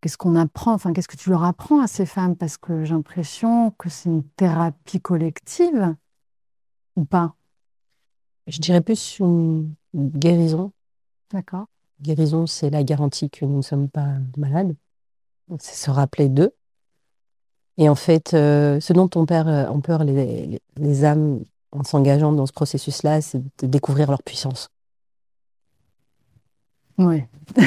[0.00, 2.34] Qu'est-ce qu'on apprend, enfin, qu'est-ce que tu leur apprends à ces femmes?
[2.34, 5.94] Parce que j'ai l'impression que c'est une thérapie collective
[6.96, 7.34] ou pas?
[8.46, 10.72] Je dirais plus une guérison.
[11.30, 11.66] D'accord?
[12.00, 14.74] Guérison, c'est la garantie que nous ne sommes pas malades.
[15.58, 16.54] C'est se rappeler d'eux.
[17.76, 22.46] Et en fait, euh, ce dont on perd, euh, peur les âmes en s'engageant dans
[22.46, 24.70] ce processus-là, c'est de découvrir leur puissance.
[27.00, 27.24] Oui.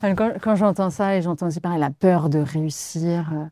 [0.00, 3.44] Alors, Quand, quand j'entends ça et j'entends aussi pareil, la peur de réussir, euh,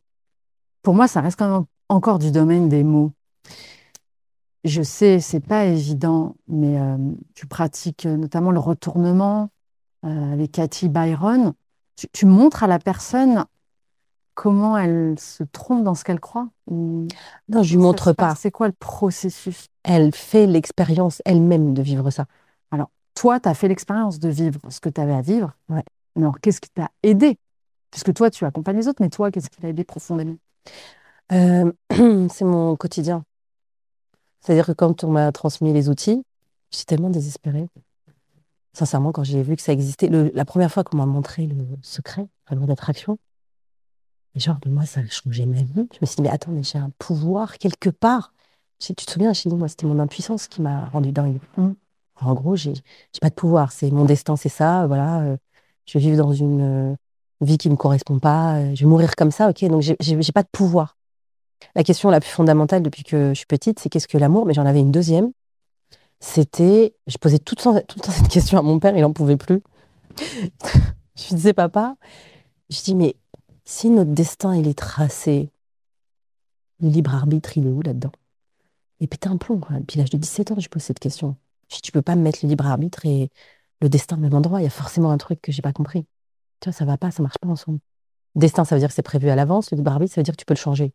[0.82, 3.12] pour moi, ça reste quand même encore du domaine des mots.
[4.64, 6.96] Je sais, c'est pas évident, mais euh,
[7.34, 9.50] tu pratiques euh, notamment le retournement
[10.06, 11.52] euh, avec Cathy Byron.
[11.96, 13.44] Tu, tu montres à la personne
[14.34, 16.48] comment elle se trompe dans ce qu'elle croit.
[16.66, 17.06] ou
[17.48, 18.34] Non, je lui montre pas.
[18.34, 19.68] C'est quoi le processus?
[19.82, 22.24] Elle fait l'expérience elle-même de vivre ça.
[22.70, 25.52] Alors, toi, tu as fait l'expérience de vivre ce que tu avais à vivre.
[25.68, 25.84] Ouais.
[26.16, 27.38] Alors, qu'est-ce qui t'a aidé?
[27.90, 30.36] Puisque toi, tu accompagnes les autres, mais toi, qu'est-ce qui t'a aidé profondément?
[31.32, 31.72] Euh,
[32.28, 33.24] c'est mon quotidien.
[34.40, 36.22] C'est-à-dire que quand on m'a transmis les outils,
[36.70, 37.66] j'étais tellement désespérée.
[38.72, 41.64] Sincèrement, quand j'ai vu que ça existait, le- la première fois qu'on m'a montré le
[41.82, 43.18] secret, la loi d'attraction,
[44.34, 45.72] et genre, de moi, ça a changé ma vie.
[45.92, 48.32] Je me suis dit, mais attends, mais j'ai un pouvoir quelque part.
[48.80, 51.38] Tu sais, tu te souviens, j'ai dit, moi, c'était mon impuissance qui m'a rendu dingue.
[51.56, 51.70] Mm.
[52.26, 53.72] En gros, j'ai j'ai pas de pouvoir.
[53.72, 54.86] C'est mon destin, c'est ça.
[54.86, 55.36] Voilà, euh,
[55.86, 56.96] je vais vivre dans une euh,
[57.40, 58.56] vie qui me correspond pas.
[58.58, 59.64] euh, je vais mourir comme ça, ok.
[59.66, 60.96] Donc, j'ai pas de pouvoir.
[61.74, 64.46] La question la plus fondamentale depuis que je suis petite, c'est qu'est-ce que l'amour?
[64.46, 65.32] Mais j'en avais une deuxième.
[66.20, 67.74] C'était, je posais tout le temps,
[68.12, 69.62] cette question à mon père, il en pouvait plus.
[71.16, 71.96] Je lui disais, papa,
[72.70, 73.14] je dis, mais
[73.64, 75.50] si notre destin, est tracé,
[76.80, 78.10] le libre arbitre, il est où là-dedans?
[79.00, 79.78] Et péter un plomb, quoi.
[79.78, 81.36] Depuis l'âge de 17 ans, je pose cette question.
[81.82, 83.30] Tu peux pas me mettre le libre arbitre et
[83.80, 84.60] le destin au même endroit.
[84.60, 86.06] Il y a forcément un truc que j'ai pas compris.
[86.60, 87.80] Tu vois, ça va pas, ça marche pas ensemble.
[88.34, 89.70] Destin, ça veut dire que c'est prévu à l'avance.
[89.70, 90.92] Le libre arbitre, ça veut dire que tu peux le changer.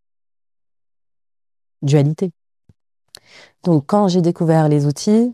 [1.81, 2.31] Dualité.
[3.63, 5.33] Donc, quand j'ai découvert les outils,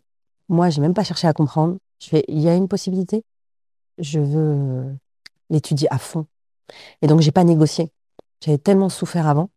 [0.49, 1.77] moi, j'ai même pas cherché à comprendre.
[1.99, 3.23] Je fais, il y a une possibilité.
[3.97, 4.95] Je veux
[5.49, 6.27] l'étudier à fond.
[7.01, 7.91] Et donc, j'ai pas négocié.
[8.43, 9.49] J'avais tellement souffert avant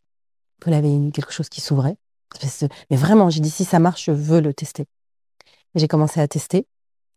[0.61, 1.97] que avait quelque chose qui s'ouvrait.
[2.91, 4.87] Mais vraiment, j'ai dit, si ça marche, je veux le tester.
[5.75, 6.67] J'ai commencé à tester.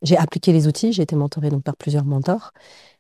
[0.02, 0.94] J'ai appliqué les outils.
[0.94, 2.52] J'ai été mentorée donc par plusieurs mentors.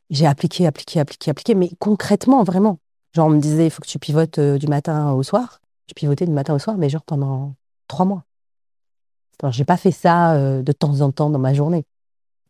[0.10, 1.56] J'ai appliqué, appliqué, appliqué, appliqué.
[1.56, 2.80] Mais concrètement, vraiment.
[3.14, 5.60] Genre, on me disait, il faut que tu pivotes euh, du matin au soir.
[5.88, 7.56] Je pivotais du matin au soir, mais genre pendant
[7.88, 8.24] trois mois.
[9.42, 11.84] Alors, j'ai pas fait ça euh, de temps en temps dans ma journée.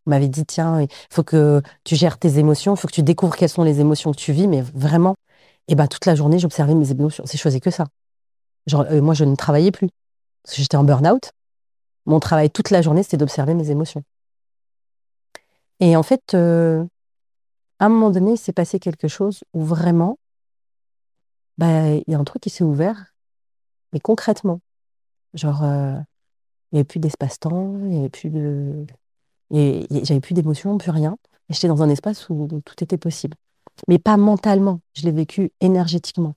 [0.06, 3.04] On m'avait dit, tiens, il faut que tu gères tes émotions, il faut que tu
[3.04, 5.16] découvres quelles sont les émotions que tu vis, mais vraiment,
[5.68, 7.24] et ben, toute la journée, j'observais mes émotions.
[7.26, 7.86] C'est je faisais que ça.
[8.68, 9.90] Genre, euh, moi, je ne travaillais plus.
[10.44, 11.32] Parce que j'étais en burn-out.
[12.06, 14.04] Mon travail toute la journée, c'était d'observer mes émotions.
[15.80, 16.86] Et en fait, euh,
[17.80, 20.20] à un moment donné, il s'est passé quelque chose où vraiment,
[21.58, 23.14] bah, il y a un truc qui s'est ouvert,
[23.94, 24.62] mais concrètement.
[25.34, 25.96] Genre, euh,
[26.72, 28.86] il n'y avait plus d'espace-temps, il n'y avait plus de.
[29.52, 31.18] J'avais plus d'émotions, plus rien.
[31.50, 33.36] J'étais dans un espace où tout était possible.
[33.88, 36.36] Mais pas mentalement, je l'ai vécu énergétiquement.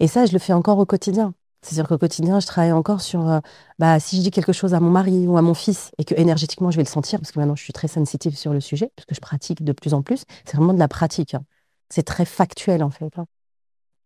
[0.00, 1.34] Et ça, je le fais encore au quotidien.
[1.64, 3.40] C'est-à-dire qu'au quotidien, je travaille encore sur, euh,
[3.78, 6.14] bah, si je dis quelque chose à mon mari ou à mon fils et que
[6.14, 8.90] énergétiquement, je vais le sentir, parce que maintenant, je suis très sensitive sur le sujet,
[8.96, 11.34] parce que je pratique de plus en plus, c'est vraiment de la pratique.
[11.34, 11.44] hein.
[11.88, 13.18] C'est très factuel, en fait.
[13.18, 13.26] hein.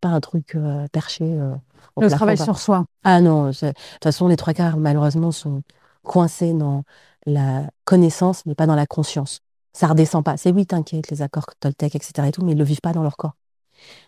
[0.01, 1.25] Pas un truc euh, perché.
[1.25, 1.51] euh,
[1.97, 2.85] Le plafond, travail sur soi.
[3.03, 5.61] Ah non, de toute façon, les trois quarts, malheureusement, sont
[6.03, 6.83] coincés dans
[7.25, 9.41] la connaissance, mais pas dans la conscience.
[9.73, 10.37] Ça redescend pas.
[10.37, 12.27] C'est oui, t'inquiète, les accords Toltec, etc.
[12.27, 13.35] et tout, mais ils le vivent pas dans leur corps.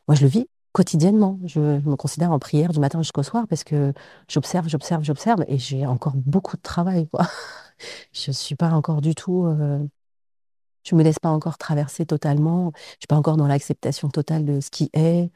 [0.07, 1.39] Moi, je le vis quotidiennement.
[1.45, 3.93] Je me considère en prière du matin jusqu'au soir parce que
[4.29, 7.27] j'observe, j'observe, j'observe et j'ai encore beaucoup de travail, quoi.
[8.13, 9.45] Je suis pas encore du tout.
[9.45, 9.79] euh,
[10.83, 12.71] je me laisse pas encore traverser totalement.
[12.75, 15.31] Je suis pas encore dans l'acceptation totale de ce qui est.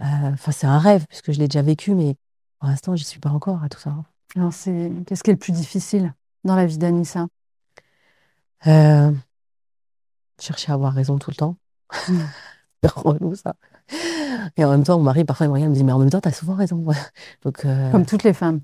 [0.00, 2.16] Euh, Enfin, c'est un rêve puisque je l'ai déjà vécu, mais
[2.58, 3.94] pour l'instant, j'y suis pas encore à tout ça.
[4.36, 4.92] Alors, c'est...
[5.06, 7.26] Qu'est-ce qui est le plus difficile dans la vie d'Anissa?
[8.66, 9.12] Euh,
[10.40, 11.56] chercher à avoir raison tout le temps.
[12.82, 13.54] C'est relou, ça.
[14.56, 16.10] Et en même temps, mon mari, parfois, il me regarde me dit, mais en même
[16.10, 16.84] temps, tu as souvent raison.
[17.42, 18.60] Donc, euh, Comme toutes les femmes.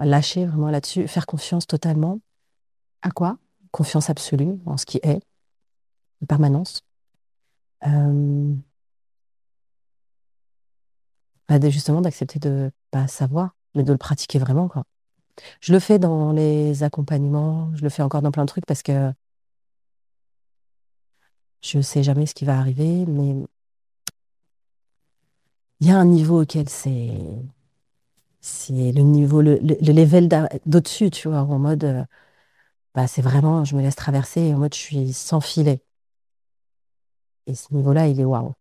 [0.00, 2.20] lâcher vraiment là-dessus, faire confiance totalement,
[3.02, 3.38] À quoi?
[3.72, 5.20] Confiance absolue en ce qui est,
[6.22, 6.82] en permanence.
[7.86, 8.54] Euh,
[11.48, 14.84] bah, de- justement, d'accepter de pas savoir, mais de le pratiquer vraiment, quoi.
[15.60, 18.82] Je le fais dans les accompagnements, je le fais encore dans plein de trucs parce
[18.82, 19.12] que
[21.62, 23.34] je sais jamais ce qui va arriver, mais
[25.82, 27.10] il y a un niveau auquel c'est
[28.40, 32.04] c'est le niveau, le, le, le level d'a- d'au-dessus, tu vois, en mode, euh,
[32.94, 35.80] bah, c'est vraiment, je me laisse traverser, en mode, je suis sans filet.
[37.48, 38.52] Et ce niveau-là, il est waouh.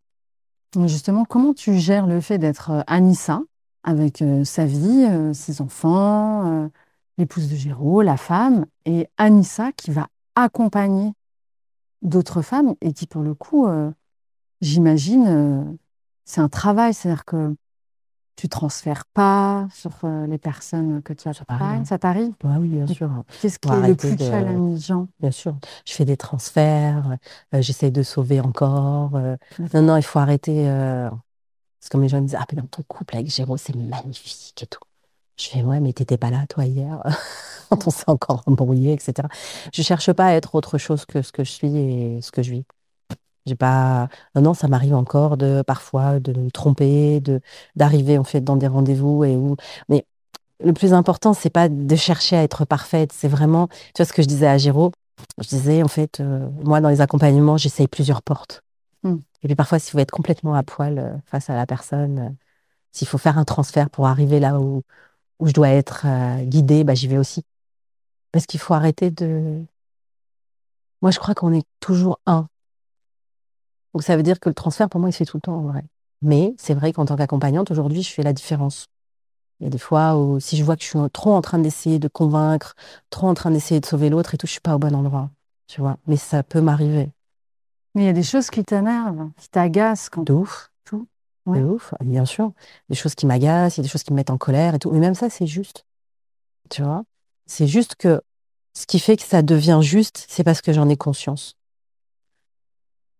[0.87, 3.41] Justement, comment tu gères le fait d'être euh, Anissa
[3.83, 6.69] avec euh, sa vie, ses enfants,
[7.19, 11.13] l'épouse de Géraud, la femme, et Anissa qui va accompagner
[12.01, 13.67] d'autres femmes et qui, pour le coup,
[14.61, 15.77] j'imagine,
[16.31, 17.53] c'est un travail, c'est-à-dire que
[18.37, 21.85] tu transfères pas sur euh, les personnes que tu accompagnes, hein.
[21.85, 22.33] ça t'arrive?
[22.43, 23.09] Ouais, oui, bien sûr.
[23.41, 25.07] Qu'est-ce qui est le plus de- challengeant?
[25.19, 25.55] Bien sûr.
[25.85, 27.17] Je fais des transferts,
[27.53, 29.15] euh, j'essaye de sauver encore.
[29.15, 29.35] euh.
[29.73, 30.69] non, non, il faut arrêter.
[30.69, 31.09] euh,
[31.81, 34.63] C'est comme les gens me disent, ah, mais dans ton couple avec Géraud, c'est magnifique
[34.63, 34.79] et tout.
[35.37, 37.01] Je fais, ouais, mais t'étais pas là, toi, hier,
[37.69, 39.27] quand on s'est encore embrouillé, etc.
[39.73, 42.41] Je cherche pas à être autre chose que ce que je suis et ce que
[42.43, 42.65] je vis.
[43.45, 44.07] J'ai pas.
[44.35, 47.41] Non, non, ça m'arrive encore de parfois de me tromper, de
[47.75, 49.55] d'arriver en fait dans des rendez-vous et où.
[49.89, 50.05] Mais
[50.63, 53.11] le plus important, c'est pas de chercher à être parfaite.
[53.13, 54.91] C'est vraiment, tu vois ce que je disais à Géraud?
[55.39, 58.61] Je disais en fait, euh, moi dans les accompagnements, j'essaye plusieurs portes.
[59.03, 59.17] Hmm.
[59.43, 62.29] Et puis parfois, s'il faut être complètement à poil euh, face à la personne, euh,
[62.91, 64.83] s'il faut faire un transfert pour arriver là où,
[65.39, 67.43] où je dois être euh, guidée, bah, j'y vais aussi.
[68.31, 69.63] Parce qu'il faut arrêter de...
[71.01, 72.47] Moi, je crois qu'on est toujours un.
[73.93, 75.55] Donc ça veut dire que le transfert, pour moi, il se fait tout le temps
[75.57, 75.83] en vrai.
[76.21, 78.85] Mais c'est vrai qu'en tant qu'accompagnante, aujourd'hui, je fais la différence.
[79.59, 81.59] Il y a des fois où si je vois que je suis trop en train
[81.59, 82.75] d'essayer de convaincre,
[83.09, 85.29] trop en train d'essayer de sauver l'autre et tout, je suis pas au bon endroit.
[85.67, 85.97] Tu vois.
[86.07, 87.11] Mais ça peut m'arriver.
[87.95, 90.71] Mais il y a des choses qui t'énervent, qui t'agacent quand De ouf.
[90.85, 91.07] tout.
[91.45, 91.61] De Ouais.
[91.61, 92.53] ouf, bien sûr.
[92.89, 94.79] Des choses qui m'agacent, il y a des choses qui me mettent en colère et
[94.79, 94.91] tout.
[94.91, 95.85] Mais même ça, c'est juste.
[96.69, 97.03] Tu vois.
[97.45, 98.21] C'est juste que
[98.73, 101.55] ce qui fait que ça devient juste, c'est parce que j'en ai conscience.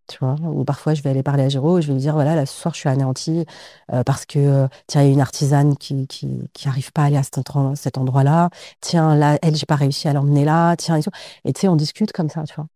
[0.08, 2.14] Tu vois, ou parfois je vais aller parler à Géraud et je vais lui dire
[2.14, 3.46] voilà, là, ce soir je suis anéantie
[3.92, 7.02] euh, parce que euh, tiens, il y a une artisane qui, qui, qui arrive pas
[7.02, 8.50] à aller à cet, endroit- cet endroit-là.
[8.80, 10.76] Tiens, là, elle, j'ai pas réussi à l'emmener là.
[10.76, 10.98] Tiens,
[11.44, 12.66] et tu sais, on discute comme ça, tu vois.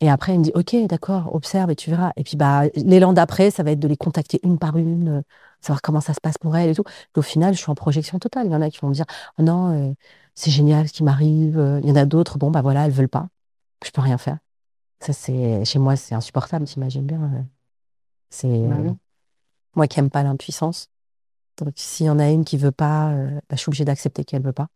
[0.00, 2.12] Et après, il me dit ok, d'accord, observe et tu verras.
[2.16, 5.22] Et puis bah, l'élan d'après, ça va être de les contacter une par une, euh,
[5.60, 6.84] savoir comment ça se passe pour elles et tout.
[7.16, 8.46] Au final, je suis en projection totale.
[8.46, 9.06] Il y en a qui vont me dire
[9.38, 9.94] oh non,
[10.36, 11.80] c'est génial ce qui m'arrive.
[11.82, 13.28] Il y en a d'autres, bon, bah voilà, elles veulent pas.
[13.84, 14.38] Je peux rien faire.
[15.00, 17.22] Ça, c'est chez moi, c'est insupportable, t'imagines bien.
[17.22, 17.42] euh.
[18.30, 18.92] C'est Bah euh,
[19.74, 20.90] moi qui aime pas l'impuissance.
[21.58, 24.24] Donc, s'il y en a une qui veut pas, euh, bah, je suis obligée d'accepter
[24.24, 24.68] qu'elle veut pas.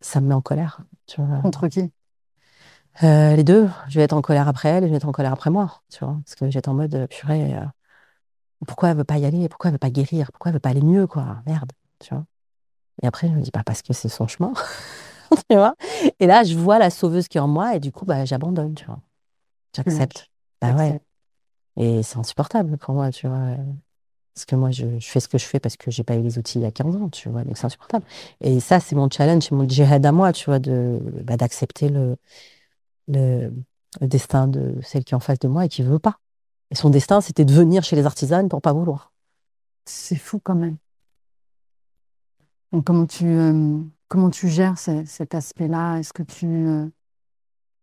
[0.00, 0.80] Ça me met en colère.
[1.06, 1.40] Tu vois.
[1.40, 1.90] Contre qui?
[3.02, 5.12] Euh, les deux, je vais être en colère après elle et je vais être en
[5.12, 5.82] colère après moi.
[5.88, 6.18] Tu vois.
[6.24, 7.54] Parce que être en mode, purée,
[8.66, 9.48] pourquoi elle veut pas y aller?
[9.48, 10.32] Pourquoi elle veut pas guérir?
[10.32, 11.42] Pourquoi elle veut pas aller mieux, quoi?
[11.46, 11.72] Merde.
[12.00, 12.24] Tu vois.
[13.02, 14.52] Et après, je me dis, bah, parce que c'est son chemin.
[15.50, 15.74] tu vois.
[16.20, 18.74] Et là, je vois la sauveuse qui est en moi et du coup, bah, j'abandonne,
[18.74, 19.00] tu vois.
[19.84, 20.30] J'accepte.
[20.60, 21.00] Bah ouais.
[21.76, 23.56] Et c'est insupportable pour moi, tu vois.
[24.34, 26.22] Parce que moi, je, je fais ce que je fais parce que j'ai pas eu
[26.22, 27.44] les outils il y a 15 ans, tu vois.
[27.44, 28.04] Donc c'est insupportable.
[28.40, 31.88] Et ça, c'est mon challenge, c'est mon djihad à moi, tu vois, de, bah, d'accepter
[31.90, 32.16] le,
[33.08, 33.52] le,
[34.00, 36.20] le destin de celle qui est en face de moi et qui veut pas.
[36.70, 39.12] Et son destin, c'était de venir chez les artisanes pour pas vouloir.
[39.86, 40.78] C'est fou quand même.
[42.72, 45.96] Donc, comment tu, euh, comment tu gères ce- cet aspect-là?
[45.98, 46.46] Est-ce que tu...
[46.46, 46.86] euh,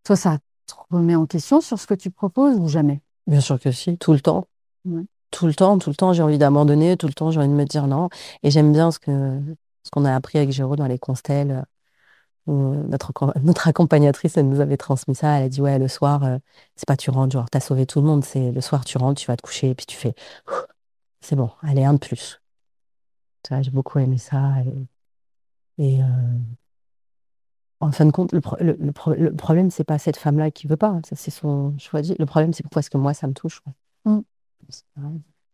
[0.04, 3.02] Toi, ça te remet en question sur ce que tu proposes ou jamais?
[3.28, 4.48] Bien sûr que si, tout le temps.
[4.86, 5.04] Ouais.
[5.32, 7.54] Tout le temps, tout le temps, j'ai envie d'abandonner, tout le temps, j'ai envie de
[7.54, 8.10] me dire non.
[8.44, 9.42] Et j'aime bien ce que,
[9.84, 11.66] ce qu'on a appris avec Géraud dans les constelles.
[12.48, 13.12] où notre,
[13.44, 15.38] notre accompagnatrice, elle nous avait transmis ça.
[15.40, 16.38] Elle a dit, ouais, le soir, euh,
[16.76, 18.24] c'est pas tu rentres, genre, t'as sauvé tout le monde.
[18.24, 20.14] C'est le soir, tu rentres, tu vas te coucher, et puis tu fais,
[21.22, 22.42] c'est bon, allez, un de plus.
[23.44, 24.54] Tu vois, j'ai beaucoup aimé ça.
[25.78, 26.06] Et, et, euh,
[27.86, 30.52] en fin de compte, le, pro- le, le pro- le problème, c'est pas cette femme-là
[30.52, 30.90] qui veut pas.
[30.90, 32.02] hein, Ça, c'est son choix.
[32.02, 33.62] Le problème, c'est pourquoi est-ce que moi, ça me touche.
[34.06, 34.20] Mm.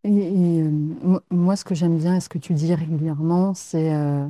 [0.04, 3.54] Et, et, euh, mo- moi, ce que j'aime bien et ce que tu dis régulièrement,
[3.54, 4.26] c'est euh,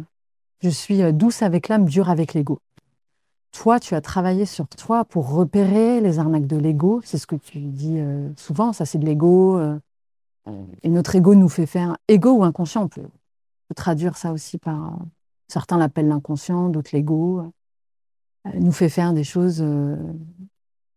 [0.61, 2.59] je suis euh, douce avec l'âme, dure avec l'ego.
[3.53, 7.01] Toi, tu as travaillé sur toi pour repérer les arnaques de l'ego.
[7.05, 9.61] C'est ce que tu dis euh, souvent, ça c'est de l'ego.
[10.83, 14.33] et notre ego nous fait faire, ego ou inconscient, on peut, on peut traduire ça
[14.33, 14.99] aussi par,
[15.49, 17.53] certains l'appellent l'inconscient, d'autres l'ego,
[18.55, 19.97] nous fait faire des choses euh,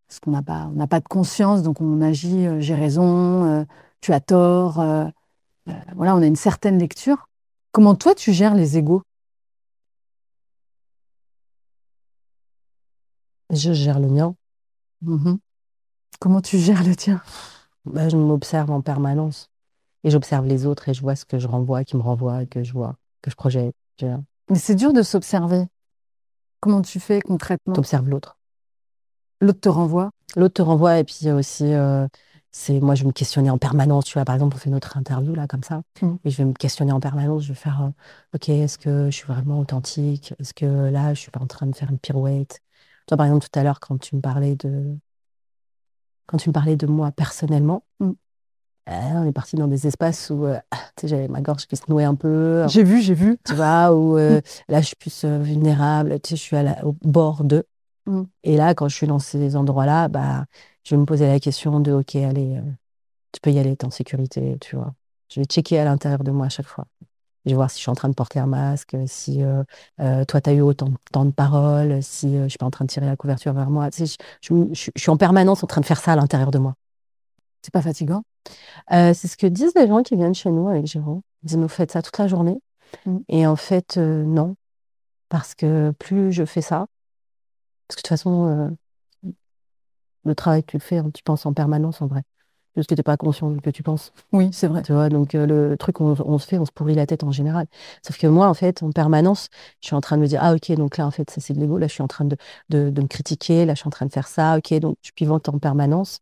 [0.07, 3.45] parce qu'on n'a pas, on n'a pas de conscience, donc on agit, euh, j'ai raison,
[3.45, 3.65] euh,
[4.01, 4.79] tu as tort.
[4.79, 5.05] euh,
[5.69, 7.27] euh, voilà, on a une certaine lecture.
[7.71, 9.03] Comment toi, tu gères les égos?
[13.51, 14.35] Je gère le mien.
[15.01, 15.39] Mhm.
[16.19, 17.21] Comment tu gères le tien?
[17.85, 19.49] Bah, je m'observe en permanence.
[20.03, 22.63] Et j'observe les autres et je vois ce que je renvoie, qui me renvoie, que
[22.63, 23.75] je vois, que je projette.
[24.01, 25.65] Mais c'est dur de s'observer.
[26.65, 28.39] Comment tu fais concrètement T'observes l'autre.
[29.39, 30.09] L'autre te renvoie.
[30.35, 32.07] L'autre te renvoie et puis aussi, euh,
[32.51, 34.05] c'est moi, je vais me questionner en permanence.
[34.05, 35.83] Tu vois, par exemple, on fait notre interview là, comme ça.
[36.01, 36.17] Mhm.
[36.25, 37.43] Et je vais me questionner en permanence.
[37.43, 37.89] Je vais faire, euh,
[38.33, 40.33] OK, est-ce que je suis vraiment authentique?
[40.39, 42.61] Est-ce que là, je suis pas en train de faire une pirouette?
[43.05, 44.97] Toi, par exemple, tout à l'heure, quand tu me parlais de,
[46.25, 48.13] quand tu me parlais de moi personnellement, Mm.
[48.89, 50.59] Euh, on est parti dans des espaces où euh,
[50.99, 52.65] sais, j'avais ma gorge qui se nouait un peu.
[52.67, 53.37] J'ai vu, j'ai vu.
[53.43, 56.93] tu vois, où euh, là, je suis plus euh, vulnérable, je suis à la- au
[57.03, 57.65] bord de.
[58.05, 58.23] Mm.
[58.43, 60.45] Et là, quand je suis dans ces endroits-là, bah,
[60.83, 62.59] je vais me poser la question de, OK, allez,
[63.31, 64.93] tu peux y aller, t'es en sécurité, tu vois.
[65.29, 66.85] Je vais checker à l'intérieur de moi à chaque fois.
[67.45, 69.63] Je vais voir si je suis en train de porter un masque, si euh,
[70.01, 72.71] euh, toi, tu as eu autant tant de paroles, si euh, je suis pas en
[72.71, 73.91] train de tirer la couverture vers moi.
[73.91, 76.15] Tu sais, je, je- je- je suis en permanence en train de faire ça à
[76.15, 76.75] l'intérieur de moi.
[77.65, 78.21] C'est pas fatigant
[78.91, 81.21] Euh, c'est ce que disent les gens qui viennent chez nous avec Jérôme.
[81.41, 82.61] Ils disent, nous faites ça toute la journée.
[83.07, 83.17] Mm.
[83.27, 84.55] Et en fait, euh, non.
[85.29, 86.85] Parce que plus je fais ça,
[87.87, 88.69] parce que de toute façon,
[89.25, 89.31] euh,
[90.25, 92.21] le travail que tu le fais, tu penses en permanence en vrai.
[92.75, 94.13] Juste que tu n'es pas conscient que tu penses.
[94.31, 94.83] Oui, c'est vrai.
[94.83, 97.31] Tu vois, donc le truc, on, on se fait, on se pourrit la tête en
[97.31, 97.65] général.
[98.05, 99.49] Sauf que moi, en fait, en permanence,
[99.81, 101.53] je suis en train de me dire, ah ok, donc là, en fait, ça c'est
[101.53, 102.37] de l'ego, là, je suis en train de,
[102.69, 105.11] de, de me critiquer, là, je suis en train de faire ça, ok, donc je
[105.15, 106.19] pivote en permanence.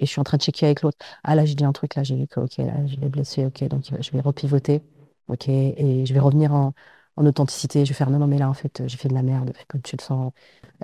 [0.00, 0.98] Et je suis en train de checker avec l'autre.
[1.24, 3.46] Ah là, j'ai dit un truc, là, j'ai vu que, ok, là, je l'ai blessé,
[3.46, 4.82] ok, donc je vais repivoter,
[5.28, 6.72] ok, et je vais revenir en,
[7.16, 7.84] en authenticité.
[7.84, 9.82] Je vais faire non, non, mais là, en fait, j'ai fait de la merde, comme
[9.82, 10.32] tu le sens.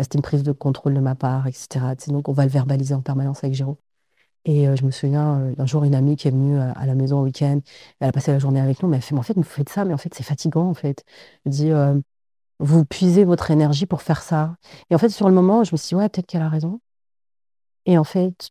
[0.00, 1.94] C'était une prise de contrôle de ma part, etc.
[2.08, 3.78] donc, on va le verbaliser en permanence avec Géraud.
[4.44, 6.86] Et euh, je me souviens euh, d'un jour, une amie qui est venue à, à
[6.86, 7.60] la maison au week-end,
[8.00, 9.68] elle a passé la journée avec nous, mais elle fait, mais en fait, vous faites
[9.68, 11.04] ça, mais en fait, c'est fatigant, en fait.
[11.46, 12.00] Elle dit, euh,
[12.60, 14.56] vous puisez votre énergie pour faire ça.
[14.90, 16.80] Et en fait, sur le moment, je me suis dit, ouais, peut-être qu'elle a raison.
[17.86, 18.50] Et en fait,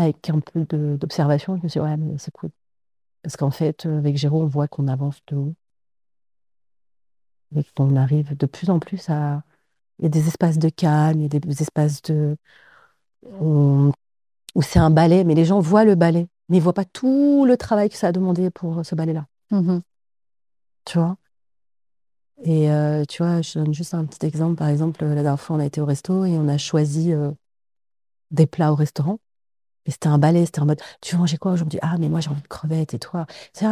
[0.00, 0.64] avec un peu
[0.96, 2.50] d'observation, je me suis dit, ouais, mais c'est cool.
[3.22, 5.54] Parce qu'en fait, avec Géraud, on voit qu'on avance de haut.
[7.56, 9.42] Et qu'on arrive de plus en plus à.
[9.98, 12.36] Il y a des espaces de calme, il y a des espaces de.
[14.54, 16.84] où c'est un ballet, mais les gens voient le ballet, mais ils ne voient pas
[16.84, 19.26] tout le travail que ça a demandé pour ce ballet-là.
[19.50, 19.80] Mmh
[20.86, 21.16] tu vois?
[22.42, 24.56] Et euh, tu vois, je donne juste un petit exemple.
[24.56, 27.30] Par exemple, la dernière fois, on a été au resto et on a choisi euh,
[28.30, 29.18] des plats au restaurant.
[29.86, 31.78] Et c'était un ballet, c'était en mode, tu veux manger quoi aujourd'hui?
[31.82, 33.26] Ah, mais moi j'ai envie de crevettes et toi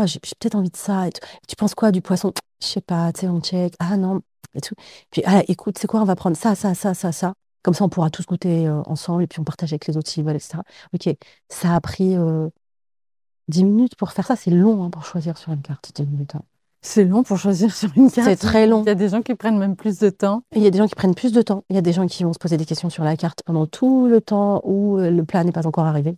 [0.07, 1.09] j'ai peut-être envie de ça.
[1.09, 1.13] Et
[1.47, 2.33] tu penses quoi du poisson?
[2.63, 3.75] Je sais pas, tu sais, on check.
[3.79, 4.21] Ah non,
[4.55, 4.75] et tout.
[5.11, 7.35] Puis, ah, écoute, c'est quoi On va prendre ça, ça, ça, ça, ça.
[7.63, 10.09] Comme ça, on pourra tous goûter euh, ensemble et puis on partage avec les autres
[10.11, 10.63] etc.
[10.95, 11.09] Ok,
[11.49, 12.49] ça a pris euh,
[13.49, 14.37] 10 minutes pour faire ça.
[14.37, 16.35] C'est long hein, pour choisir sur une carte, 10 minutes.
[16.37, 16.43] hein.
[16.81, 18.29] C'est long pour choisir sur une carte.
[18.29, 18.83] C'est très long.
[18.85, 20.43] Il y a des gens qui prennent même plus de temps.
[20.55, 21.65] Il y a des gens qui prennent plus de temps.
[21.71, 23.67] Il y a des gens qui vont se poser des questions sur la carte pendant
[23.67, 26.17] tout le temps où euh, le plat n'est pas encore arrivé.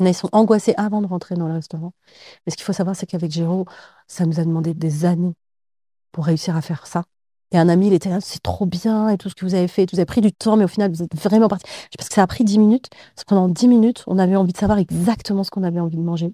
[0.00, 1.92] Ils sont angoissés avant de rentrer dans le restaurant.
[2.46, 3.66] Mais ce qu'il faut savoir, c'est qu'avec Géraud,
[4.06, 5.34] ça nous a demandé des années
[6.12, 7.04] pour réussir à faire ça.
[7.50, 9.68] Et un ami, il était là, c'est trop bien, et tout ce que vous avez
[9.68, 11.64] fait, vous avez pris du temps, mais au final, vous êtes vraiment parti.
[11.96, 12.88] Parce que ça a pris 10 minutes.
[13.14, 15.96] Parce que pendant 10 minutes, on avait envie de savoir exactement ce qu'on avait envie
[15.96, 16.32] de manger.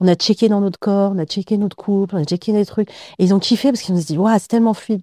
[0.00, 2.66] On a checké dans notre corps, on a checké notre couple, on a checké les
[2.66, 2.90] trucs.
[3.18, 5.02] Et ils ont kiffé parce qu'ils ont dit, waouh, c'est tellement fluide.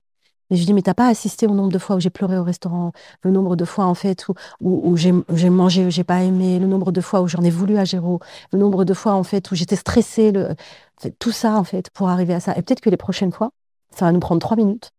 [0.50, 2.44] Et je dis, mais t'as pas assisté au nombre de fois où j'ai pleuré au
[2.44, 2.92] restaurant,
[3.24, 6.22] le nombre de fois, en fait, où, où, où j'ai j'ai mangé, où j'ai pas
[6.22, 8.20] aimé, le nombre de fois où j'en ai voulu à Géraud,
[8.52, 10.50] le nombre de fois, en fait, où j'étais stressée, le...
[11.18, 12.56] tout ça, en fait, pour arriver à ça.
[12.56, 13.52] Et peut-être que les prochaines fois,
[13.96, 14.92] ça va nous prendre trois minutes.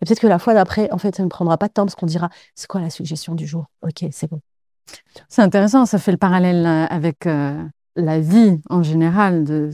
[0.00, 1.94] Et peut-être que la fois d'après, en fait, ça ne prendra pas de temps parce
[1.94, 3.66] qu'on dira, c'est quoi la suggestion du jour?
[3.82, 4.40] Ok, c'est bon.
[5.28, 7.62] C'est intéressant, ça fait le parallèle euh, avec euh,
[7.98, 9.70] la vie en général, de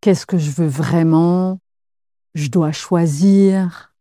[0.00, 1.60] qu'est-ce que je veux vraiment,
[2.34, 3.94] je dois choisir,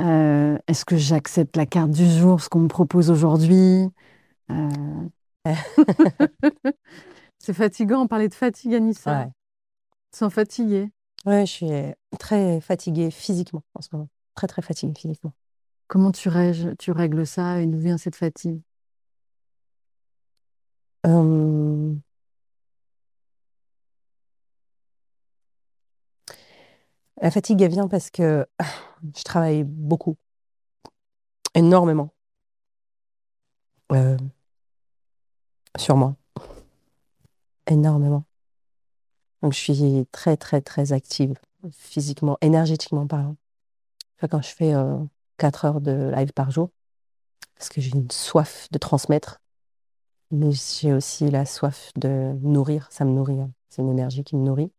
[0.00, 3.88] euh, est-ce que j'accepte la carte du jour, ce qu'on me propose aujourd'hui.
[4.50, 5.08] Euh,
[7.38, 9.20] C'est fatigant, on parlait de fatigue, Anissa.
[9.20, 9.30] Ouais.
[10.12, 10.90] Sans fatiguer.
[11.26, 11.70] Ouais, je suis
[12.18, 14.08] très fatiguée physiquement en ce moment.
[14.34, 15.32] Très, très fatiguée physiquement.
[15.86, 18.60] Comment tu, règles, tu règles ça et d'où vient cette fatigue?
[21.06, 21.94] Euh,
[27.20, 28.46] La fatigue, elle vient parce que
[29.16, 30.16] je travaille beaucoup,
[31.54, 32.14] énormément,
[33.92, 34.16] euh,
[35.76, 36.16] sur moi.
[37.66, 38.24] Énormément.
[39.42, 41.34] Donc, je suis très, très, très active,
[41.72, 43.36] physiquement, énergétiquement parlant.
[44.30, 44.98] Quand je fais euh,
[45.36, 46.70] 4 heures de live par jour,
[47.54, 49.40] parce que j'ai une soif de transmettre,
[50.30, 53.50] mais j'ai aussi la soif de nourrir, ça me nourrit, hein.
[53.68, 54.72] C'est une énergie qui me nourrit,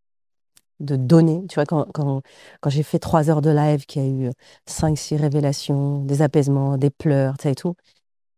[0.81, 1.45] de donner.
[1.47, 2.21] Tu vois, quand, quand,
[2.61, 4.31] quand j'ai fait 3 heures de live, qu'il y a eu
[4.65, 7.75] 5, 6 révélations, des apaisements, des pleurs, tu sais, et tout,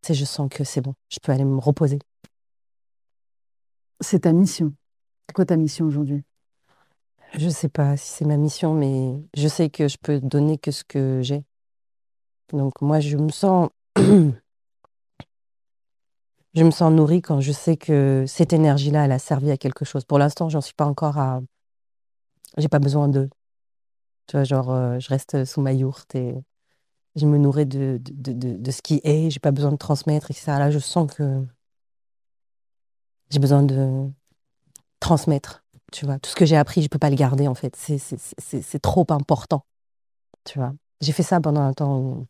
[0.01, 1.99] tu sais, je sens que c'est bon, je peux aller me reposer.
[4.01, 4.73] C'est ta mission.
[5.27, 6.23] C'est quoi ta mission aujourd'hui?
[7.35, 10.71] Je sais pas si c'est ma mission, mais je sais que je peux donner que
[10.71, 11.43] ce que j'ai.
[12.51, 14.33] Donc moi, je me sens, je
[16.55, 20.05] me sens nourrie quand je sais que cette énergie-là, elle a servi à quelque chose.
[20.05, 21.41] Pour l'instant, j'en suis pas encore à,
[22.57, 23.29] j'ai pas besoin d'eux.
[24.27, 26.35] Tu vois, genre, euh, je reste sous ma yourte et
[27.15, 29.29] je me nourris de, de, de, de ce qui est.
[29.29, 30.59] J'ai pas besoin de transmettre, etc.
[30.59, 31.43] Là, je sens que
[33.29, 34.09] j'ai besoin de
[34.99, 35.63] transmettre.
[35.91, 37.75] Tu vois, tout ce que j'ai appris, je peux pas le garder en fait.
[37.77, 39.65] C'est trop important.
[40.45, 42.27] Tu vois, j'ai fait ça pendant un temps où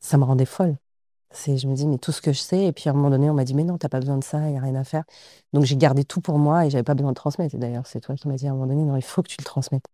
[0.00, 0.76] ça me rendait folle.
[1.32, 3.10] C'est, je me dis, mais tout ce que je sais, et puis à un moment
[3.10, 4.74] donné, on m'a dit, mais non, t'as pas besoin de ça, il n'y a rien
[4.74, 5.04] à faire.
[5.52, 7.54] Donc j'ai gardé tout pour moi et j'avais pas besoin de transmettre.
[7.54, 9.28] Et d'ailleurs, c'est toi qui m'as dit à un moment donné, non, il faut que
[9.28, 9.86] tu le transmettes.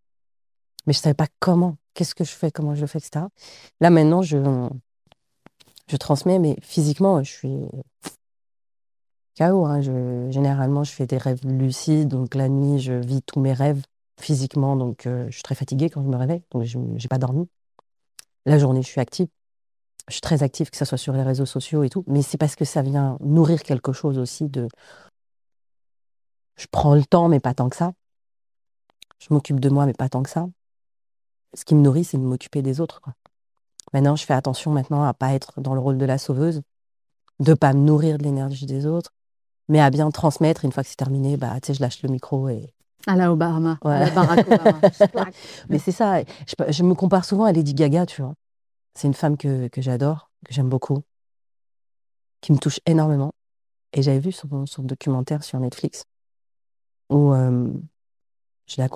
[0.87, 3.27] Mais je savais pas comment, qu'est-ce que je fais, comment je le fais, etc.
[3.81, 4.39] Là maintenant, je,
[5.89, 7.59] je transmets, mais physiquement, je suis
[9.37, 9.67] KO.
[9.67, 9.81] hein.
[9.81, 13.83] Je, généralement, je fais des rêves lucides, donc la nuit, je vis tous mes rêves
[14.19, 17.19] physiquement, donc euh, je suis très fatiguée quand je me réveille, donc je n'ai pas
[17.19, 17.49] dormi.
[18.47, 19.29] La journée, je suis active.
[20.09, 22.39] Je suis très active, que ce soit sur les réseaux sociaux et tout, mais c'est
[22.39, 24.69] parce que ça vient nourrir quelque chose aussi de.
[26.57, 27.93] Je prends le temps, mais pas tant que ça.
[29.19, 30.47] Je m'occupe de moi, mais pas tant que ça.
[31.55, 33.01] Ce qui me nourrit, c'est de m'occuper des autres.
[33.01, 33.15] quoi.
[33.93, 36.63] Maintenant, je fais attention maintenant à pas être dans le rôle de la sauveuse,
[37.41, 39.13] de pas me nourrir de l'énergie des autres,
[39.69, 40.65] mais à bien transmettre.
[40.65, 42.73] Une fois que c'est terminé, bah, tu sais, je lâche le micro et.
[43.09, 43.95] À la Obama, Ouais.
[43.95, 44.81] à la Barack Obama.
[45.69, 46.23] Mais c'est ça.
[46.23, 48.35] Je, je me compare souvent à Lady Gaga, tu vois.
[48.97, 51.05] C'est une femme que, que j'adore, que j'aime beaucoup,
[52.41, 53.33] qui me touche énormément.
[53.93, 56.05] Et j'avais vu son, documentaire sur Netflix
[57.11, 57.73] où euh,
[58.67, 58.89] je, la,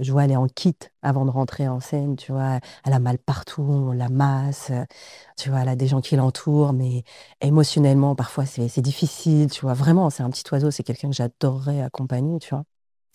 [0.00, 2.60] je vois elle est en kit avant de rentrer en scène, tu vois.
[2.84, 4.84] Elle a mal partout, on la masse, euh,
[5.36, 7.04] tu vois, elle a des gens qui l'entourent, mais
[7.40, 9.74] émotionnellement, parfois, c'est difficile, tu vois.
[9.74, 12.64] Vraiment, c'est un petit oiseau, c'est quelqu'un que j'adorerais accompagner, tu vois.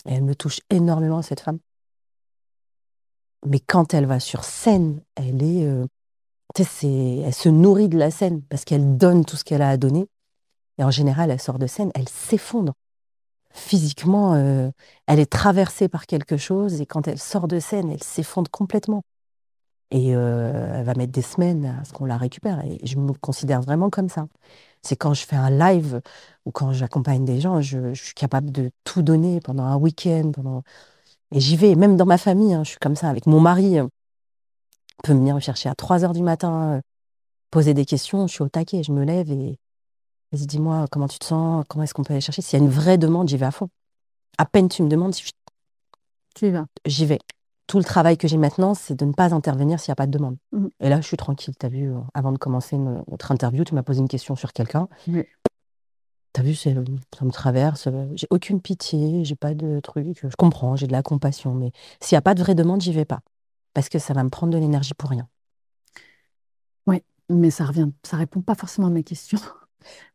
[0.07, 1.59] Et elle me touche énormément, cette femme.
[3.45, 5.85] Mais quand elle va sur scène, elle est, euh,
[6.59, 10.07] elle se nourrit de la scène parce qu'elle donne tout ce qu'elle a à donner.
[10.77, 12.73] Et en général, elle sort de scène, elle s'effondre.
[13.51, 14.71] Physiquement, euh,
[15.07, 19.03] elle est traversée par quelque chose et quand elle sort de scène, elle s'effondre complètement.
[19.91, 22.65] Et euh, elle va mettre des semaines à ce qu'on la récupère.
[22.65, 24.27] Et je me considère vraiment comme ça.
[24.81, 26.01] C'est quand je fais un live
[26.45, 30.31] ou quand j'accompagne des gens, je, suis capable de tout donner pendant un week-end.
[30.33, 30.63] Pendant...
[31.31, 33.09] Et j'y vais, même dans ma famille, hein, je suis comme ça.
[33.09, 33.87] Avec mon mari, il
[35.03, 36.81] peut venir me chercher à 3 heures du matin, euh,
[37.51, 39.57] poser des questions, je suis au taquet, je me lève et
[40.31, 42.41] vas-y, dis-moi comment tu te sens, comment est-ce qu'on peut aller chercher?
[42.41, 43.69] S'il y a une vraie demande, j'y vais à fond.
[44.37, 45.29] À peine tu me demandes, si
[46.35, 46.65] Tu y vas.
[46.85, 47.19] j'y vais.
[47.67, 50.05] Tout le travail que j'ai maintenant, c'est de ne pas intervenir s'il n'y a pas
[50.07, 50.37] de demande.
[50.51, 50.69] Mhm.
[50.81, 51.53] Et là, je suis tranquille.
[51.57, 54.35] Tu as vu, euh, avant de commencer no- notre interview, tu m'as posé une question
[54.35, 54.89] sur quelqu'un.
[55.07, 55.23] Oui.
[56.33, 57.87] Tu as vu, ça me traverse.
[57.87, 60.19] euh, J'ai aucune pitié, j'ai pas de truc.
[60.21, 61.53] Je comprends, j'ai de la compassion.
[61.53, 61.71] Mais
[62.01, 63.19] s'il n'y a pas de vraie demande, j'y vais pas.
[63.73, 65.27] Parce que ça va me prendre de l'énergie pour rien.
[67.29, 69.39] Mais ça revient, ça répond pas forcément à ma question.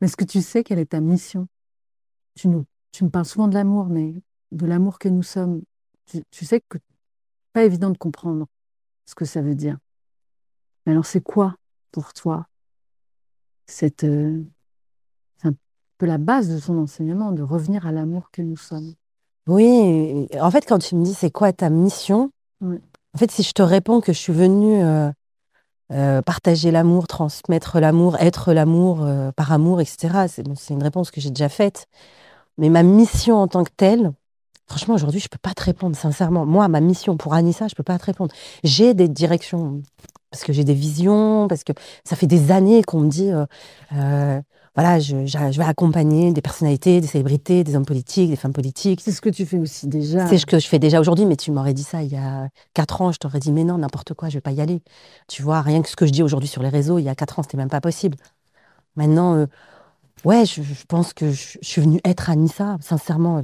[0.00, 1.48] Mais est-ce que tu sais quelle est ta mission?
[2.34, 4.14] Tu nous, tu me parles souvent de l'amour, mais
[4.52, 5.62] de l'amour que nous sommes.
[6.06, 6.78] Tu, tu sais que
[7.52, 8.46] pas évident de comprendre
[9.06, 9.78] ce que ça veut dire.
[10.84, 11.56] Mais alors, c'est quoi
[11.90, 12.46] pour toi
[13.66, 14.42] cette, euh,
[15.38, 15.54] c'est un
[15.98, 18.94] peu la base de ton enseignement, de revenir à l'amour que nous sommes?
[19.46, 22.30] Oui, en fait, quand tu me dis c'est quoi ta mission,
[22.60, 22.78] Oui.
[23.14, 25.10] En fait, si je te réponds que je suis venue euh,
[25.92, 31.20] euh, partager l'amour, transmettre l'amour, être l'amour euh, par amour, etc., c'est une réponse que
[31.20, 31.86] j'ai déjà faite.
[32.58, 34.12] Mais ma mission en tant que telle,
[34.66, 36.44] franchement, aujourd'hui, je peux pas te répondre, sincèrement.
[36.44, 38.34] Moi, ma mission pour Anissa, je peux pas te répondre.
[38.64, 39.82] J'ai des directions,
[40.30, 41.72] parce que j'ai des visions, parce que
[42.04, 43.30] ça fait des années qu'on me dit,
[44.78, 49.00] voilà, je, je vais accompagner des personnalités, des célébrités, des hommes politiques, des femmes politiques.
[49.00, 50.28] C'est ce que tu fais aussi déjà.
[50.28, 52.48] C'est ce que je fais déjà aujourd'hui, mais tu m'aurais dit ça il y a
[52.74, 54.80] quatre ans, je t'aurais dit, mais non, n'importe quoi, je vais pas y aller.
[55.26, 57.16] Tu vois, rien que ce que je dis aujourd'hui sur les réseaux, il y a
[57.16, 58.16] quatre ans, c'était même pas possible.
[58.94, 59.46] Maintenant, euh,
[60.24, 63.42] ouais, je, je pense que je, suis venue être Anissa, sincèrement.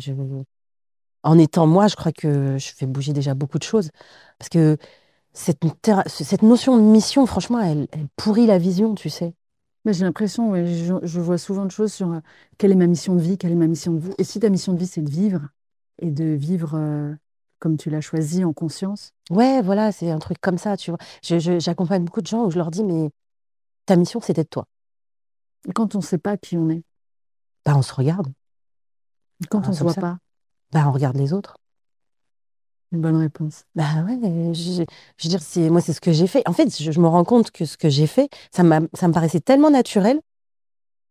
[1.24, 3.91] En étant moi, je crois que je fais bouger déjà beaucoup de choses.
[4.39, 4.76] Parce que
[5.32, 5.64] cette,
[6.43, 9.35] notion de mission, franchement, elle, elle pourrit la vision, tu sais.
[9.85, 12.20] Mais j'ai l'impression, ouais, je, je vois souvent de choses sur euh,
[12.59, 14.14] quelle est ma mission de vie, quelle est ma mission de vie.
[14.18, 15.49] Et si ta mission de vie, c'est de vivre,
[15.99, 17.12] et de vivre euh,
[17.59, 20.99] comme tu l'as choisi en conscience, Ouais, voilà, c'est un truc comme ça, tu vois.
[21.22, 23.11] J'accompagne beaucoup de gens où je leur dis, mais
[23.87, 24.66] ta mission, c'est d'être toi.
[25.68, 26.82] et quand on ne sait pas qui on est,
[27.64, 28.32] Bah, on se regarde.
[29.51, 30.01] quand on ne se voit ça.
[30.01, 30.18] pas,
[30.72, 31.57] Bah, on regarde les autres.
[32.95, 33.64] Une bonne réponse.
[33.74, 34.18] Bah ouais,
[34.55, 34.84] je,
[35.18, 36.42] je veux dire, c'est, moi, c'est ce que j'ai fait.
[36.49, 39.09] En fait, je, je me rends compte que ce que j'ai fait, ça m'a, ça
[39.09, 40.20] me paraissait tellement naturel,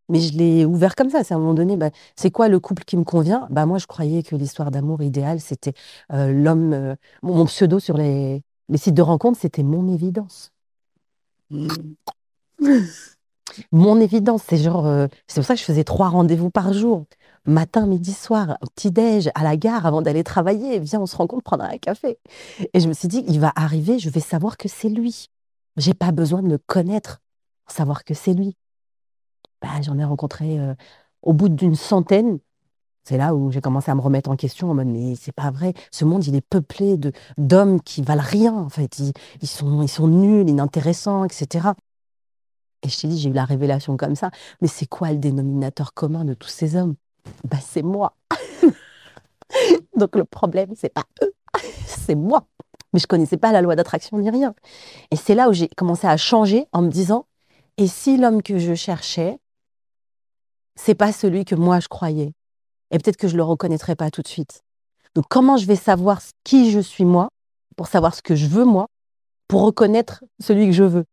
[0.10, 1.24] mais je l'ai ouvert comme ça.
[1.24, 3.48] C'est à un moment donné, bah, c'est quoi le couple qui me convient?
[3.52, 5.74] Bah, moi, je croyais que l'histoire d'amour idéale, c'était
[6.14, 6.74] euh, l'homme.
[6.74, 10.52] euh, mon, mon pseudo sur les, les sites de rencontres, c'était mon évidence.
[13.72, 17.06] Mon évidence, c'est genre, euh, c'est pour ça que je faisais trois rendez-vous par jour.
[17.46, 20.80] Matin, midi, soir, petit-déj, à la gare avant d'aller travailler.
[20.80, 22.18] Viens, on se rencontre prendre un café.
[22.74, 25.28] Et je me suis dit, il va arriver, je vais savoir que c'est lui.
[25.76, 27.22] J'ai pas besoin de le connaître
[27.66, 28.56] pour savoir que c'est lui.
[29.62, 30.74] Bah, j'en ai rencontré euh,
[31.22, 32.40] au bout d'une centaine.
[33.04, 35.52] C'est là où j'ai commencé à me remettre en question en mode, mais c'est pas
[35.52, 35.74] vrai.
[35.92, 39.00] Ce monde, il est peuplé de d'hommes qui valent rien, en fait.
[39.00, 41.70] Ils, ils sont, ils sont nuls, inintéressants, etc.
[42.84, 44.32] Et je t'ai dit, j'ai eu la révélation comme ça.
[44.62, 46.96] Mais c'est quoi le dénominateur commun de tous ces hommes?
[47.44, 48.16] Bah, C'est moi.
[49.98, 51.34] Donc le problème, c'est pas eux,
[51.86, 52.46] c'est moi.
[52.94, 54.54] Mais je connaissais pas la loi d'attraction ni rien.
[55.12, 57.26] Et c'est là où j'ai commencé à changer en me disant,
[57.78, 59.40] et si l'homme que je cherchais,
[60.76, 62.34] c'est pas celui que moi je croyais?
[62.92, 64.62] Et peut-être que je le reconnaîtrais pas tout de suite.
[65.16, 67.30] Donc comment je vais savoir qui je suis moi,
[67.76, 68.88] pour savoir ce que je veux moi,
[69.48, 71.06] pour reconnaître celui que je veux?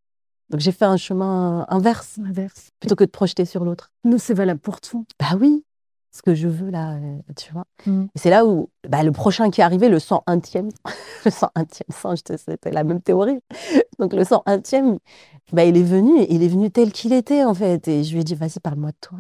[0.50, 2.70] Donc j'ai fait un chemin inverse Inverse.
[2.80, 3.90] plutôt que de projeter sur l'autre.
[4.04, 5.06] Nous, c'est valable pour tout.
[5.18, 5.64] Bah oui.
[6.12, 7.64] Ce que je veux là, euh, tu vois.
[7.86, 8.06] Mm.
[8.14, 10.70] Et c'est là où bah, le prochain qui est arrivé, le 101e,
[11.24, 13.40] le 101e singe, c'était la même théorie.
[13.98, 14.98] Donc le 101e,
[15.52, 17.86] bah, il est venu, il est venu tel qu'il était en fait.
[17.88, 19.18] Et je lui ai dit, vas-y, parle-moi de toi.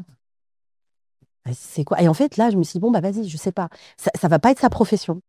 [1.52, 2.00] C'est quoi?
[2.02, 3.68] Et en fait, là, je me suis dit, bon, bah vas-y, je sais pas.
[3.96, 5.20] Ça, ça va pas être sa profession.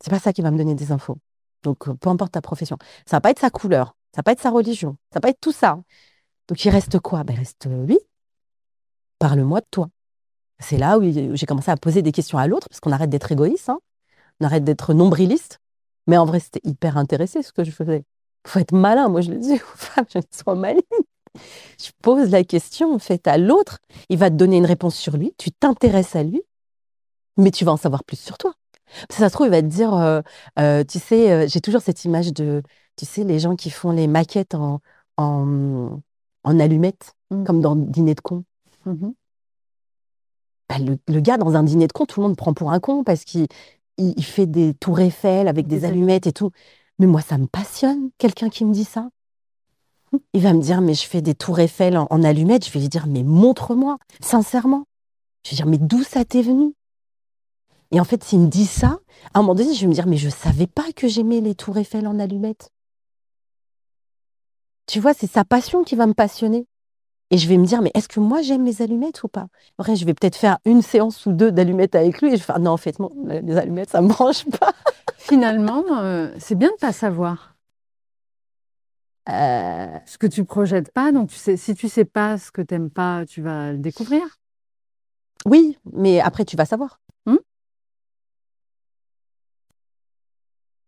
[0.00, 1.18] C'est pas ça qui va me donner des infos.
[1.62, 2.76] Donc, euh, peu importe ta profession.
[3.06, 3.94] Ça va pas être sa couleur.
[4.14, 4.96] Ça va pas être sa religion.
[5.12, 5.78] Ça va pas être tout ça.
[6.48, 7.24] Donc, il reste quoi?
[7.24, 7.98] Ben, il reste euh, lui.
[9.18, 9.88] Parle-moi de toi.
[10.62, 13.32] C'est là où j'ai commencé à poser des questions à l'autre, parce qu'on arrête d'être
[13.32, 13.78] égoïste, hein.
[14.40, 15.58] on arrête d'être nombriliste.
[16.06, 18.04] Mais en vrai, c'était hyper intéressé ce que je faisais.
[18.46, 20.82] faut être malin, moi je le dis aux femmes, je sois maligne.
[21.80, 25.16] Je pose la question en fait à l'autre, il va te donner une réponse sur
[25.16, 26.42] lui, tu t'intéresses à lui,
[27.36, 28.54] mais tu vas en savoir plus sur toi.
[29.08, 30.20] Parce que ça se trouve, il va te dire, euh,
[30.58, 32.62] euh, tu sais, euh, j'ai toujours cette image de,
[32.96, 34.80] tu sais, les gens qui font les maquettes en,
[35.16, 35.98] en,
[36.44, 37.44] en allumettes, Mm.
[37.44, 38.44] comme dans Dîner de con.
[38.84, 39.14] Mhm.
[40.72, 42.80] Bah, le, le gars, dans un dîner de con, tout le monde prend pour un
[42.80, 43.46] con parce qu'il
[43.98, 46.50] il, il fait des tours Eiffel avec des Des allumettes et tout.
[46.98, 49.10] Mais moi, ça me passionne, quelqu'un qui me dit ça.
[50.32, 52.66] Il va me dire, mais je fais des tours Eiffel en, en allumettes.
[52.66, 54.84] Je vais lui dire, mais montre-moi, sincèrement.
[55.44, 56.72] Je vais dire, mais d'où ça t'est venu?
[57.90, 58.98] Et en fait, s'il me dit ça,
[59.34, 61.54] à un moment donné, je vais me dire, mais je savais pas que j'aimais les
[61.54, 62.70] tours Eiffel en allumettes.
[64.86, 66.66] Tu vois, c'est sa passion qui va me passionner.
[67.34, 69.46] Et je vais me dire, mais est-ce que moi j'aime les allumettes ou pas?
[69.78, 72.42] Après, je vais peut-être faire une séance ou deux d'allumettes avec lui et je vais
[72.42, 74.72] faire, non, en fait, non, les allumettes, ça me branche pas.
[75.16, 77.56] Finalement, euh, c'est bien de pas savoir
[79.28, 81.10] Euh, ce que tu projettes pas.
[81.12, 84.22] Donc, tu sais, si tu sais pas ce que t'aimes pas, tu vas le découvrir.
[85.46, 87.00] oui, mais après, tu vas savoir.
[87.26, 87.36] Hmm?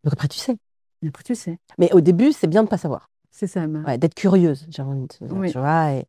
[0.05, 0.57] Donc après, tu sais.
[1.03, 1.59] Et Après, tu sais.
[1.79, 3.09] Mais au début, c'est bien de pas savoir.
[3.31, 3.65] C'est ça.
[3.67, 5.53] Ouais, d'être curieuse, j'ai envie de te dire, Oui.
[5.53, 5.93] tu vois.
[5.93, 6.07] Et,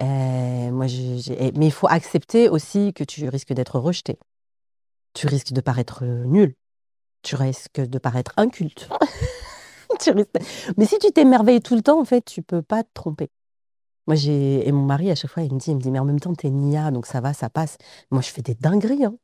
[0.00, 4.18] et moi, et- mais il faut accepter aussi que tu risques d'être rejeté.
[5.14, 6.54] Tu risques de paraître nul.
[7.22, 8.88] Tu risques de paraître inculte.
[10.76, 13.28] Mais si tu t'émerveilles tout le temps, en fait, tu peux pas te tromper.
[14.06, 15.98] Moi, j'ai et mon mari à chaque fois, il me dit, il me dit, mais
[15.98, 17.76] en même temps, t'es Nia, donc ça va, ça passe.
[18.10, 19.04] Moi, je fais des dingueries.
[19.04, 19.14] hein.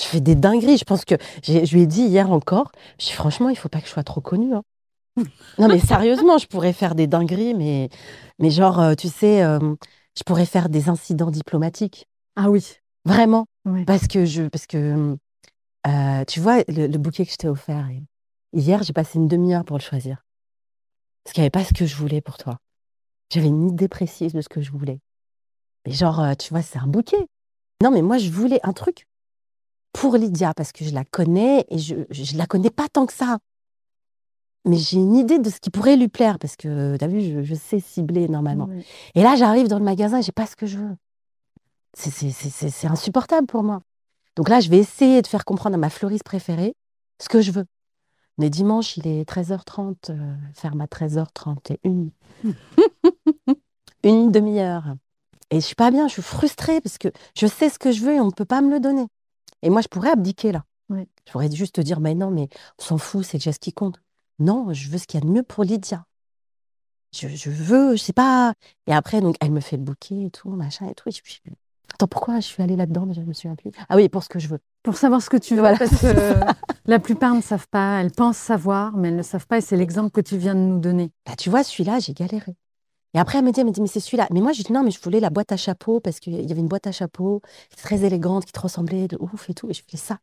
[0.00, 0.78] Je fais des dingueries.
[0.78, 2.72] Je pense que je lui ai dit hier encore.
[3.00, 4.54] Franchement, il faut pas que je sois trop connue.
[4.54, 4.62] hein.
[5.58, 7.88] Non, mais sérieusement, je pourrais faire des dingueries, mais,
[8.38, 9.58] mais genre, euh, tu sais, euh,
[10.16, 12.06] je pourrais faire des incidents diplomatiques.
[12.36, 12.74] Ah oui.
[13.04, 13.46] Vraiment.
[13.64, 13.84] Oui.
[13.84, 15.16] Parce que, je, parce que
[15.86, 17.88] euh, tu vois, le, le bouquet que je t'ai offert,
[18.52, 20.24] hier, j'ai passé une demi-heure pour le choisir.
[21.24, 22.58] Parce qu'il n'y avait pas ce que je voulais pour toi.
[23.32, 25.00] J'avais une idée précise de ce que je voulais.
[25.86, 27.26] Mais genre, tu vois, c'est un bouquet.
[27.82, 29.06] Non, mais moi, je voulais un truc
[29.92, 33.12] pour Lydia, parce que je la connais et je ne la connais pas tant que
[33.12, 33.38] ça.
[34.64, 37.20] Mais j'ai une idée de ce qui pourrait lui plaire, parce que, tu as vu,
[37.22, 38.66] je, je sais cibler normalement.
[38.70, 38.84] Oui.
[39.14, 40.96] Et là, j'arrive dans le magasin, j'ai pas ce que je veux.
[41.94, 43.80] C'est- insupportable pour moi.
[44.36, 46.74] Donc là, je vais essayer de faire comprendre à ma fleuriste préférée
[47.20, 47.64] ce que je veux.
[48.36, 52.10] Mais dimanche, il est 13h30, euh, ferme à 13h31.
[54.04, 54.94] Une demi-heure.
[55.50, 58.04] Et je suis pas bien, je suis frustrée parce que je sais ce que je
[58.04, 59.06] veux et on ne peut pas me le donner.
[59.62, 60.64] Et moi, je pourrais abdiquer là.
[60.88, 61.08] Oui.
[61.26, 62.48] Je pourrais juste te dire, mais non, mais
[62.78, 64.00] on s'en fout, c'est déjà ce qui compte.
[64.38, 66.04] Non, je veux ce qu'il y a de mieux pour Lydia.
[67.12, 68.52] Je, je veux, je sais pas.
[68.86, 71.08] Et après, donc, elle me fait le bouquet et tout, machin et tout.
[71.08, 71.40] Et je suis-
[71.94, 73.08] Attends, pourquoi je suis allée là-dedans?
[73.12, 73.70] Je me souviens plus.
[73.88, 74.58] Ah oui, pour ce que je veux.
[74.82, 75.60] Pour savoir ce que tu veux.
[75.60, 75.78] Voilà.
[75.78, 76.06] Parce que
[76.86, 78.00] la plupart ne savent pas.
[78.02, 79.58] Elles pensent savoir, mais elles ne savent pas.
[79.58, 81.10] Et c'est l'exemple que tu viens de nous donner.
[81.26, 82.54] Bah, tu vois, celui-là, j'ai galéré.
[83.14, 84.28] Et après, elle me dit, elle me dit, mais c'est celui-là.
[84.30, 86.52] Mais moi, je dis, non, mais je voulais la boîte à chapeau parce qu'il y
[86.52, 87.40] avait une boîte à chapeau
[87.76, 89.68] très élégante qui te ressemblait de ouf et tout.
[89.70, 90.18] Et je voulais ça.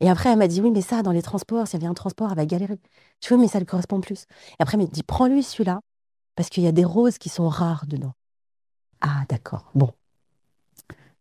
[0.00, 1.94] Et après, elle m'a dit, oui, mais ça, dans les transports, s'il y avait un
[1.94, 2.78] transport, elle va galérer.
[3.22, 4.24] Je dis, oui, mais ça lui correspond plus.
[4.58, 5.80] Et après, elle me dit, prends-lui celui-là
[6.34, 8.12] parce qu'il y a des roses qui sont rares dedans.
[9.00, 9.70] Ah, d'accord.
[9.74, 9.90] Bon,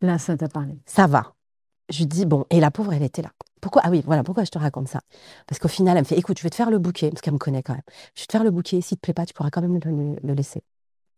[0.02, 0.78] Là, ça t'a parlé.
[0.86, 1.34] ça va.
[1.90, 3.32] Je lui dis, bon, et la pauvre, elle était là.
[3.62, 3.82] Pourquoi?
[3.86, 5.00] Ah oui, voilà, pourquoi je te raconte ça?
[5.48, 7.34] Parce qu'au final, elle me fait, écoute, je vais te faire le bouquet, parce qu'elle
[7.34, 7.84] me connaît quand même.
[8.16, 9.80] Je vais te faire le bouquet, s'il te plaît pas, tu pourras quand même
[10.22, 10.62] le laisser.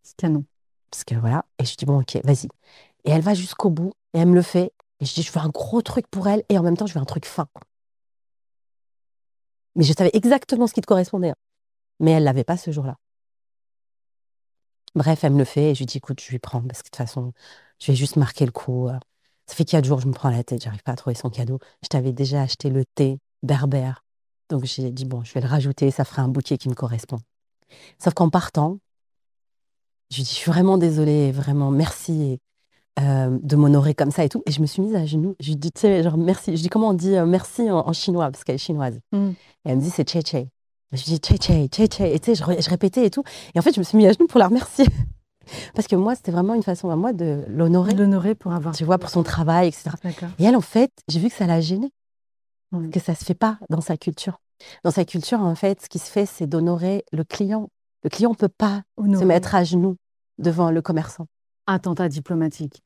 [0.03, 0.43] C'est canon.
[0.91, 2.47] Parce que voilà, et je dis bon, ok, vas-y.
[3.05, 4.71] Et elle va jusqu'au bout, et elle me le fait.
[4.99, 6.93] Et je dis, je veux un gros truc pour elle, et en même temps, je
[6.93, 7.47] veux un truc fin.
[9.75, 11.31] Mais je savais exactement ce qui te correspondait.
[11.31, 11.35] hein.
[11.99, 12.97] Mais elle l'avait pas ce jour-là.
[14.95, 16.87] Bref, elle me le fait, et je lui dis, écoute, je lui prends, parce que
[16.87, 17.33] de toute façon,
[17.79, 18.87] je vais juste marquer le coup.
[18.87, 18.97] euh.
[19.47, 21.59] Ça fait quatre jours, je me prends la tête, j'arrive pas à trouver son cadeau.
[21.83, 24.03] Je t'avais déjà acheté le thé berbère.
[24.49, 27.19] Donc j'ai dit, bon, je vais le rajouter, ça fera un bouquet qui me correspond.
[27.99, 28.79] Sauf qu'en partant,
[30.09, 32.39] je lui dis, je suis vraiment désolée, vraiment, merci
[32.99, 34.43] euh, de m'honorer comme ça et tout.
[34.45, 35.35] Et je me suis mise à genoux.
[35.39, 36.55] Je lui dis, tu sais, genre, merci.
[36.55, 38.99] Je dis, comment on dit euh, merci en, en chinois, parce qu'elle est chinoise.
[39.11, 39.29] Mm.
[39.29, 39.35] Et
[39.65, 40.47] elle me dit, c'est Che Che.
[40.91, 42.01] Je lui dis, Che Che, Che Che.
[42.01, 43.23] Et tu sais, je, je répétais et tout.
[43.53, 44.85] Et en fait, je me suis mis à genoux pour la remercier.
[45.75, 47.93] Parce que moi, c'était vraiment une façon à moi de l'honorer.
[47.93, 48.75] L'honorer pour avoir.
[48.75, 49.91] Tu vois, pour son travail, etc.
[50.39, 51.91] Et elle, en fait, j'ai vu que ça l'a gênée.
[52.91, 54.39] Que ça se fait pas dans sa culture.
[54.83, 57.69] Dans sa culture, en fait, ce qui se fait, c'est d'honorer le client.
[58.03, 59.95] Le client ne peut pas se mettre à genoux
[60.39, 61.27] devant le commerçant.
[61.67, 62.83] Attentat diplomatique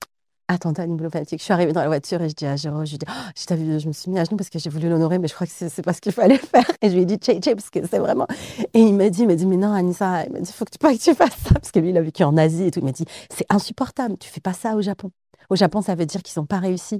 [0.49, 1.39] attentat diplomatique.
[1.39, 3.87] Je suis arrivée dans la voiture et je dis à Jérôme, je oh, je, je
[3.87, 5.81] me suis mis à genoux parce que j'ai voulu l'honorer, mais je crois que c'est
[5.83, 6.69] pas ce qu'il fallait faire.
[6.81, 8.27] Et je lui ai dit, tché, parce que c'est vraiment.
[8.73, 10.91] Et il m'a dit, dit, mais non, Anissa, il m'a dit, faut que tu pas
[10.91, 12.79] que tu fasses ça, parce que lui, il a vécu en Asie et tout.
[12.79, 15.11] Il m'a dit, c'est insupportable, tu fais pas ça au Japon.
[15.49, 16.99] Au Japon, ça veut dire qu'ils n'ont pas réussi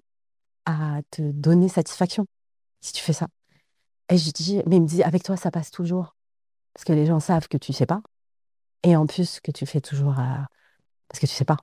[0.66, 2.26] à te donner satisfaction
[2.82, 3.28] si tu fais ça.
[4.10, 6.16] Et je dis, mais il me dit, avec toi, ça passe toujours.
[6.74, 8.02] Parce que les gens savent que tu sais pas.
[8.84, 10.48] Et en plus, que tu fais toujours à...
[11.10, 11.58] parce que tu sais pas.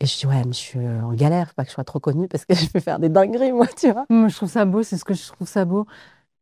[0.00, 1.98] Et je dis, ouais, mais je suis en galère, faut pas que je sois trop
[1.98, 4.06] connue parce que je vais faire des dingueries, moi, tu vois.
[4.08, 5.86] Moi, je trouve ça beau, c'est ce que je trouve ça beau.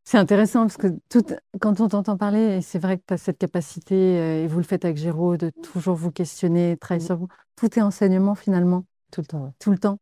[0.05, 1.25] C'est intéressant parce que tout,
[1.59, 4.57] quand on t'entend parler, et c'est vrai que tu as cette capacité, euh, et vous
[4.57, 7.07] le faites avec Géraud, de toujours vous questionner, travailler mmh.
[7.07, 7.27] sur vous.
[7.57, 8.85] Tout est enseignement finalement.
[9.11, 9.53] Tout le temps.
[9.59, 9.97] Tout le temps.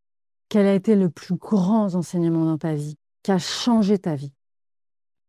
[0.50, 4.32] Quel a été le plus grand enseignement dans ta vie qui a changé ta vie?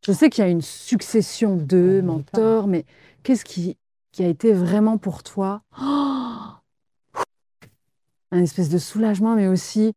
[0.04, 2.84] Je sais qu'il y a une succession de mentors, mais
[3.22, 3.78] qu'est-ce qui,
[4.12, 5.62] qui a été vraiment pour toi?
[5.80, 6.15] Oh
[8.32, 9.92] un espèce de soulagement, mais aussi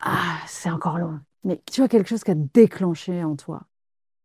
[0.00, 1.22] ah, c'est encore loin.
[1.44, 3.62] Mais tu vois quelque chose qui a déclenché en toi.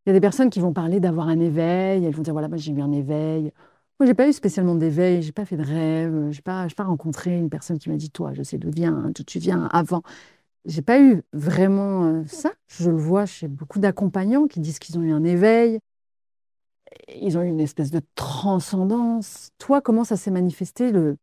[0.05, 2.47] Il y a des personnes qui vont parler d'avoir un éveil, elles vont dire voilà,
[2.47, 3.51] moi j'ai eu un éveil.
[3.99, 7.37] Moi, j'ai pas eu spécialement d'éveil, j'ai pas fait de rêve, j'ai pas, pas rencontré
[7.37, 10.03] une personne qui m'a dit toi, je sais d'où viens, d'où tu viens avant.
[10.65, 12.51] J'ai pas eu vraiment euh, ça.
[12.67, 15.79] Je le vois chez beaucoup d'accompagnants qui disent qu'ils ont eu un éveil.
[17.15, 19.51] Ils ont eu une espèce de transcendance.
[19.59, 21.17] Toi, comment ça s'est manifesté le,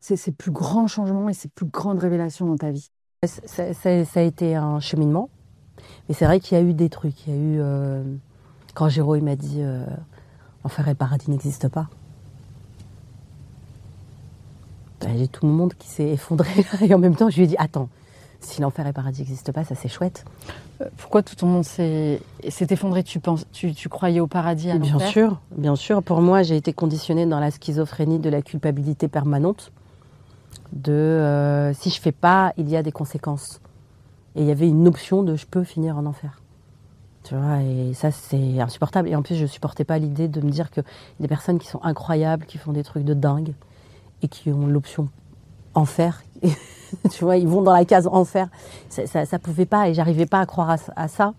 [0.00, 2.90] ces plus grands changements et ces plus grandes révélations dans ta vie
[3.24, 3.64] Ça,
[4.14, 5.30] a été un cheminement,
[6.08, 7.26] mais c'est vrai qu'il y a eu des trucs.
[7.26, 8.02] Il y a eu euh,
[8.74, 9.84] quand Géraud m'a dit euh,
[10.64, 11.88] enfer et paradis n'existe pas.
[15.00, 16.48] Ben, j'ai tout le monde qui s'est effondré
[16.82, 17.88] et en même temps je lui ai dit attends,
[18.40, 20.24] si l'enfer et le paradis n'existe pas, ça c'est chouette.
[20.80, 23.02] Euh, pourquoi tout le monde s'est effondré?
[23.02, 26.02] Tu, penses, tu, tu, croyais au paradis à Bien sûr, bien sûr.
[26.02, 29.72] Pour moi, j'ai été conditionnée dans la schizophrénie de la culpabilité permanente
[30.72, 33.60] de euh, si je fais pas, il y a des conséquences.
[34.34, 36.40] Et il y avait une option de je peux finir en enfer.
[37.24, 39.08] Tu vois, et ça c'est insupportable.
[39.08, 40.80] Et en plus, je supportais pas l'idée de me dire que
[41.18, 43.54] des personnes qui sont incroyables, qui font des trucs de dingue
[44.22, 45.08] et qui ont l'option
[45.74, 46.22] enfer.
[47.10, 48.48] tu vois, ils vont dans la case enfer.
[48.88, 51.34] Ça, ça, ça pouvait pas et j'arrivais pas à croire à ça.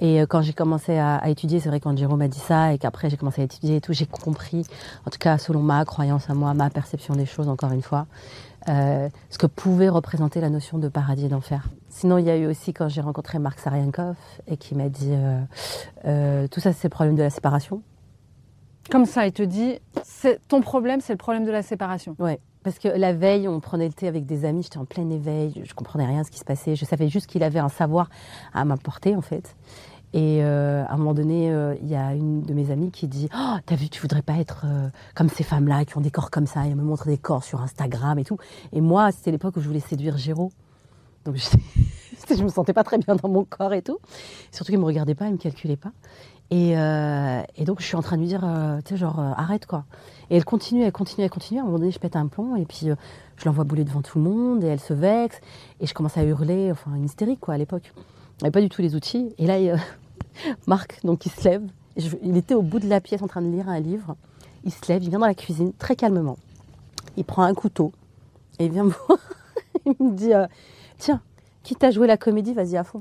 [0.00, 2.78] Et euh, quand j'ai commencé à, étudier, c'est vrai quand Jérôme m'a dit ça et
[2.78, 4.64] qu'après j'ai commencé à étudier et tout, j'ai compris,
[5.06, 8.06] en tout cas selon ma croyance à moi, ma perception des choses, encore une fois,
[8.68, 11.68] euh, ce que pouvait représenter la notion de paradis et d'enfer.
[11.88, 14.16] Sinon, il y a eu aussi quand j'ai rencontré Marc Sariankov
[14.46, 15.14] et qui m'a dit
[16.04, 17.82] euh, tout ça, c'est le problème de la séparation.
[18.90, 19.78] Comme ça, il te dit
[20.48, 22.14] ton problème, c'est le problème de la séparation.
[22.18, 22.38] Ouais.
[22.66, 25.62] Parce que la veille, on prenait le thé avec des amis, j'étais en plein éveil,
[25.64, 26.74] je comprenais rien ce qui se passait.
[26.74, 28.10] Je savais juste qu'il avait un savoir
[28.52, 29.54] à m'apporter, en fait.
[30.12, 33.06] Et euh, à un moment donné, euh, il y a une de mes amies qui
[33.06, 36.10] dit Oh, t'as vu, tu voudrais pas être euh, comme ces femmes-là qui ont des
[36.10, 38.38] corps comme ça et me montrent des corps sur Instagram et tout.
[38.72, 40.50] Et moi, c'était l'époque où je voulais séduire Géraud.
[41.24, 44.00] Donc je, je me sentais pas très bien dans mon corps et tout.
[44.50, 45.92] Surtout qu'il me regardait pas, il me calculait pas.
[46.50, 48.40] Et, et donc je suis en train de lui dire
[48.84, 49.84] Tu sais, genre, arrête quoi.
[50.30, 51.60] Et elle continue, elle continue, elle continue.
[51.60, 52.96] À un moment donné, je pète un plomb et puis euh,
[53.36, 55.40] je l'envoie bouler devant tout le monde et elle se vexe.
[55.80, 57.92] Et je commence à hurler, enfin une hystérique quoi à l'époque.
[58.40, 59.34] Il avait pas du tout les outils.
[59.38, 59.76] Et là,
[60.66, 61.62] Marc, donc il se lève.
[62.22, 64.16] il était au bout de la pièce en train de lire un livre.
[64.64, 66.38] Il se lève, il vient dans la cuisine très calmement.
[67.16, 67.92] Il prend un couteau
[68.58, 69.18] et il vient me voir.
[69.86, 70.46] il me dit euh,
[70.98, 71.20] Tiens,
[71.62, 73.00] quitte à jouer la comédie, vas-y à fond.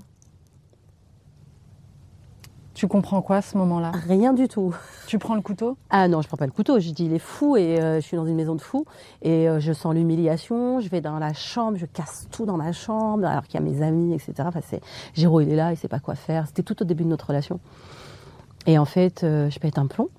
[2.75, 3.91] Tu comprends quoi à ce moment-là?
[4.05, 4.75] Rien du tout.
[5.07, 5.77] Tu prends le couteau?
[5.89, 6.77] Ah non, je prends pas le couteau.
[6.81, 8.83] Je dis il est fou et euh, je suis dans une maison de fous
[9.21, 10.81] et euh, je sens l'humiliation.
[10.81, 13.65] Je vais dans la chambre, je casse tout dans ma chambre alors qu'il y a
[13.65, 14.33] mes amis, etc.
[14.39, 14.81] Enfin, c'est
[15.13, 16.47] Géraud il est là, il sait pas quoi faire.
[16.47, 17.61] C'était tout au début de notre relation.
[18.67, 20.09] Et en fait, euh, je pète un plomb.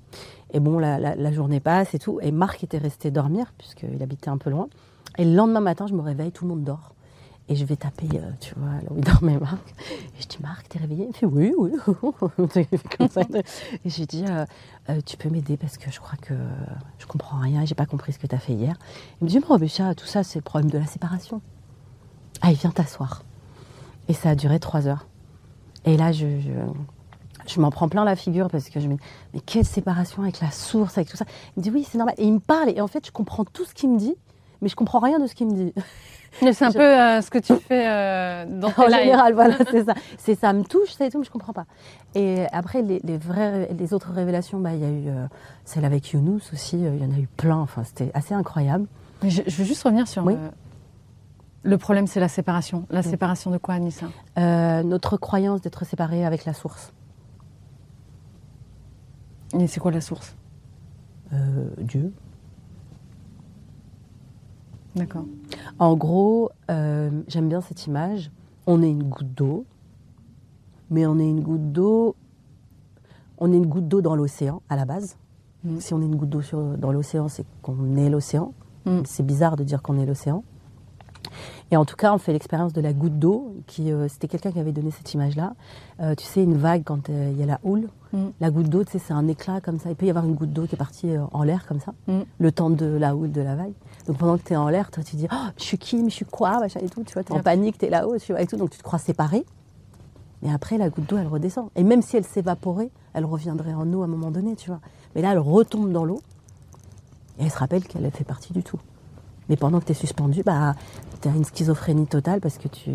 [0.55, 2.21] Et bon, la, la, journée passe et tout.
[2.23, 4.69] Et Marc était resté dormir puisqu'il habitait un peu loin.
[5.19, 6.95] Et le lendemain matin, je me réveille, tout le monde dort.
[7.49, 9.75] Et je vais taper, euh, tu vois, là où il dormait Marc.
[10.19, 11.07] Et je dis, Marc, t'es réveillé?
[11.09, 11.71] Il fait, oui, oui.
[13.85, 14.45] et je lui dis, euh,
[14.91, 16.35] euh, tu peux m'aider parce que je crois que
[16.99, 18.77] je comprends rien, j'ai pas compris ce que tu as fait hier.
[19.21, 21.41] Il me dit, mais ça, tout ça, c'est le problème de la séparation.
[22.41, 23.23] Ah, il vient t'asseoir.
[24.09, 25.07] Et ça a duré trois heures.
[25.85, 26.51] Et là, je, je,
[27.47, 29.01] je m'en prends plein la figure parce que je me dis,
[29.35, 31.27] mais quelle séparation avec la source, avec tout ça?
[31.57, 32.17] Il me dit, oui, c'est normal.
[32.19, 34.17] Et il me parle, et en fait, je comprends tout ce qu'il me dit
[34.63, 35.73] mais je comprends rien de ce qu'il me dit.
[36.41, 38.97] C'est un Je- peu euh, ce que tu fais euh, dans en lives.
[39.03, 39.95] général, voilà, c'est ça.
[40.19, 41.67] C'est ça me touche, ça et tout, mais je comprends pas.
[42.15, 45.27] Et après, les, les vraies, les autres révélations, bah, il y a eu euh,
[45.65, 46.77] celle avec Younous aussi.
[46.85, 47.57] euh, Il y en a eu plein.
[47.59, 48.87] Enfin, c'était assez incroyable.
[49.23, 50.37] Mais je, je veux juste revenir sur Oui.
[51.63, 52.87] le problème, c'est la séparation.
[52.91, 54.07] La séparation de quoi, Anissa
[54.39, 56.93] Euh, notre croyance d'être séparés avec la source.
[59.59, 60.35] Et c'est quoi la source?
[61.79, 62.13] Dieu.
[64.97, 65.27] D'accord.
[65.79, 68.31] En gros, euh, j'aime bien cette image.
[68.67, 69.67] On est une goutte d'eau,
[70.91, 72.17] mais on est une goutte d'eau.
[73.39, 75.19] On est une goutte d'eau dans l'océan à la base.
[75.65, 75.81] Mm.
[75.81, 76.41] Si on est une goutte d'eau
[76.79, 78.55] dans l'océan, c'est qu'on est l'océan.
[78.87, 79.01] Mm.
[79.05, 80.43] C'est bizarre de dire qu'on est l'océan.
[81.71, 83.55] Et en tout cas, on fait l'expérience de la goutte d'eau.
[83.67, 85.55] Qui, euh, c'était quelqu'un qui avait donné cette image-là.
[86.01, 87.89] Euh, tu sais, une vague quand il y a la houle.
[88.15, 88.29] Mm.
[88.41, 89.91] La goutte d'eau, tu sais, c'est un éclat comme ça.
[89.91, 91.93] Il peut y avoir une goutte d'eau qui est partie en l'air comme ça,
[92.39, 93.75] le temps de la houle de la vague.
[94.07, 96.11] Donc pendant que tu es en l'air, toi tu dis, oh, je suis qui, mais
[96.11, 97.03] je suis quoi, machin et tout.
[97.05, 98.57] Tu vois, tu es en panique, tu es là-haut, tu vois, et tout.
[98.57, 99.45] Donc tu te crois séparé.
[100.43, 101.71] Mais après, la goutte d'eau, elle redescend.
[101.77, 104.81] Et même si elle s'évaporait, elle reviendrait en eau à un moment donné, tu vois.
[105.15, 106.21] Mais là, elle retombe dans l'eau.
[107.39, 108.79] Et elle se rappelle qu'elle fait partie du tout.
[109.49, 110.75] Mais pendant que tu es suspendu, bah,
[111.23, 112.91] tu as une schizophrénie totale parce que, tu,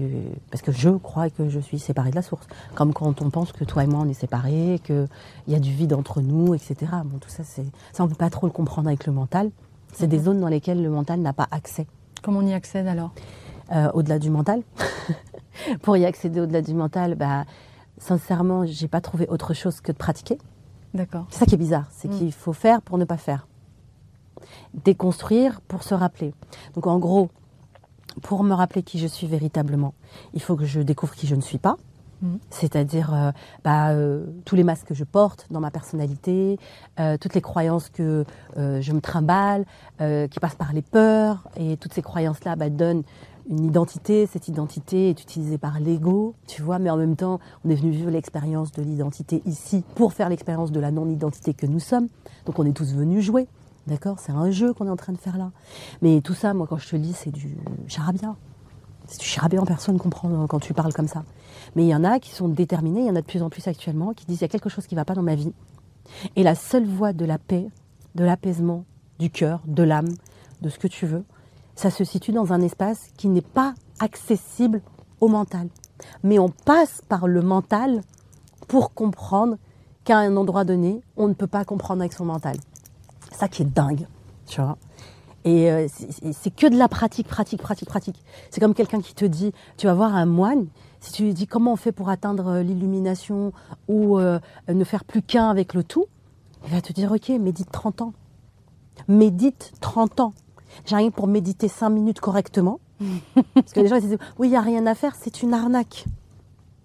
[0.49, 2.45] parce que je crois que je suis séparée de la source.
[2.75, 5.07] Comme quand on pense que toi et moi, on est séparés, qu'il
[5.47, 6.75] y a du vide entre nous, etc.
[7.05, 9.49] Bon, tout ça, c'est, ça on ne peut pas trop le comprendre avec le mental.
[9.93, 11.87] C'est des zones dans lesquelles le mental n'a pas accès.
[12.23, 13.11] Comment on y accède alors
[13.71, 14.63] Euh, au-delà du mental.
[15.81, 17.45] Pour y accéder au-delà du mental, bah,
[17.97, 20.37] sincèrement, j'ai pas trouvé autre chose que de pratiquer.
[20.93, 21.25] D'accord.
[21.29, 22.17] C'est ça qui est bizarre, c'est Mm.
[22.17, 23.47] qu'il faut faire pour ne pas faire.
[24.73, 26.33] Déconstruire pour se rappeler.
[26.75, 27.29] Donc en gros,
[28.21, 29.93] pour me rappeler qui je suis véritablement,
[30.33, 31.77] il faut que je découvre qui je ne suis pas.
[32.21, 32.35] Mm.
[32.49, 33.31] C'est-à-dire euh,
[33.63, 36.59] bah, euh, tous les masques que je porte dans ma personnalité,
[36.99, 38.25] euh, toutes les croyances que
[38.57, 39.65] je me trimballe,
[39.99, 43.03] qui passent par les peurs, et toutes ces croyances-là bah, donnent
[43.49, 44.27] une identité.
[44.27, 47.91] Cette identité est utilisée par l'ego, tu vois, mais en même temps, on est venu
[47.91, 52.07] vivre l'expérience de l'identité ici pour faire l'expérience de la non-identité que nous sommes.
[52.45, 53.47] Donc on est tous venus jouer,
[53.87, 54.19] d'accord?
[54.19, 55.51] C'est un jeu qu'on est en train de faire là.
[56.01, 57.57] Mais tout ça, moi, quand je te le dis, c'est du
[57.87, 58.35] charabia.
[59.07, 61.23] C'est du charabia en personne comprend quand tu parles comme ça.
[61.75, 63.49] Mais il y en a qui sont déterminés, il y en a de plus en
[63.49, 65.35] plus actuellement, qui disent il y a quelque chose qui ne va pas dans ma
[65.35, 65.53] vie.
[66.35, 67.67] Et la seule voie de la paix,
[68.15, 68.83] de l'apaisement,
[69.19, 70.09] du cœur, de l'âme,
[70.61, 71.23] de ce que tu veux,
[71.75, 74.81] ça se situe dans un espace qui n'est pas accessible
[75.21, 75.69] au mental.
[76.23, 78.01] Mais on passe par le mental
[78.67, 79.57] pour comprendre
[80.03, 82.57] qu'à un endroit donné, on ne peut pas comprendre avec son mental.
[83.31, 84.07] Ça qui est dingue,
[84.47, 84.77] tu vois.
[85.43, 88.23] Et euh, c'est- que de la pratique, pratique, pratique, pratique.
[88.49, 90.67] C'est comme quelqu'un qui te dit, tu vas voir un moine,
[91.01, 93.51] si tu lui dis comment on fait pour atteindre euh, l'illumination
[93.87, 94.39] ou euh,
[94.69, 96.05] ne faire plus qu'un avec le tout,
[96.65, 98.13] il va te dire, ok, médite 30 ans.
[99.07, 100.33] Médite 30 ans.
[100.85, 102.79] J'ai rien pour méditer 5 minutes correctement.
[103.55, 105.55] Parce que les gens ils disent, oui, il n'y a rien à faire, c'est une
[105.55, 106.05] arnaque.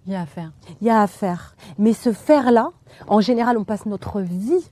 [0.07, 0.51] Il y a à faire.
[0.81, 1.55] Il y a à faire.
[1.77, 2.71] Mais ce faire-là,
[3.07, 4.71] en général, on passe notre vie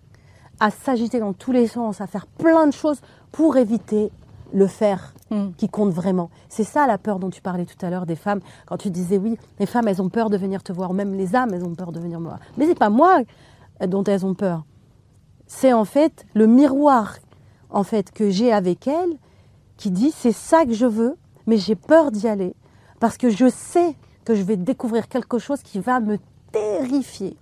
[0.60, 4.12] à s'agiter dans tous les sens, à faire plein de choses pour éviter
[4.54, 5.54] le faire Mm.
[5.58, 6.30] qui compte vraiment.
[6.50, 8.42] C'est ça la peur dont tu parlais tout à l'heure des femmes.
[8.68, 11.36] Quand tu disais oui, les femmes, elles ont peur de venir te voir, même les
[11.36, 12.38] âmes, elles ont peur de venir me voir.
[12.58, 13.22] Mais c'est pas moi
[13.82, 14.64] euh, dont elles ont peur.
[15.48, 17.16] C'est en fait le miroir
[17.72, 19.18] en fait que j'ai avec elles
[19.78, 21.18] qui dit c'est ça que je veux,
[21.48, 22.54] mais j'ai peur d'y aller
[23.00, 26.20] parce que je sais que je vais découvrir quelque chose qui va me
[26.52, 27.36] terrifier.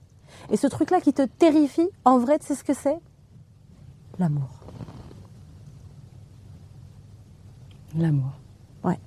[0.51, 2.99] Et ce truc-là qui te terrifie, en vrai, tu sais ce que c'est?
[4.19, 4.62] L'amour.
[7.95, 8.31] L'amour.
[8.83, 8.97] Ouais.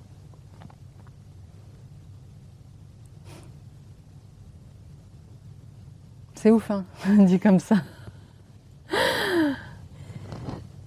[6.35, 6.85] C'est ouf, hein,
[7.25, 7.77] dit comme ça.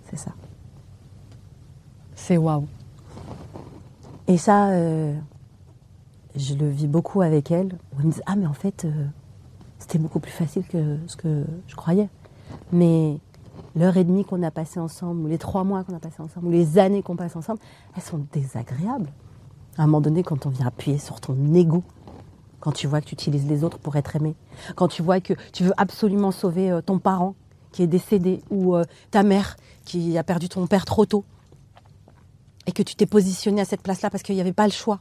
[0.04, 0.32] C'est ça.
[2.14, 2.66] C'est waouh.
[4.26, 5.14] Et ça, euh,
[6.36, 7.76] je le vis beaucoup avec elle.
[7.98, 9.06] Elle me dit Ah, mais en fait, euh,
[9.78, 12.08] c'était beaucoup plus facile que ce que je croyais.
[12.72, 13.18] Mais
[13.76, 16.46] l'heure et demie qu'on a passé ensemble, ou les trois mois qu'on a passé ensemble,
[16.46, 17.60] ou les années qu'on passe ensemble,
[17.96, 19.10] elles sont désagréables.
[19.76, 21.82] À un moment donné, quand on vient appuyer sur ton ego,
[22.58, 24.34] quand tu vois que tu utilises les autres pour être aimé,
[24.74, 27.34] quand tu vois que tu veux absolument sauver euh, ton parent
[27.72, 31.24] qui est décédé, ou euh, ta mère qui a perdu ton père trop tôt,
[32.66, 35.00] et que tu t'es positionné à cette place-là parce qu'il n'y avait pas le choix.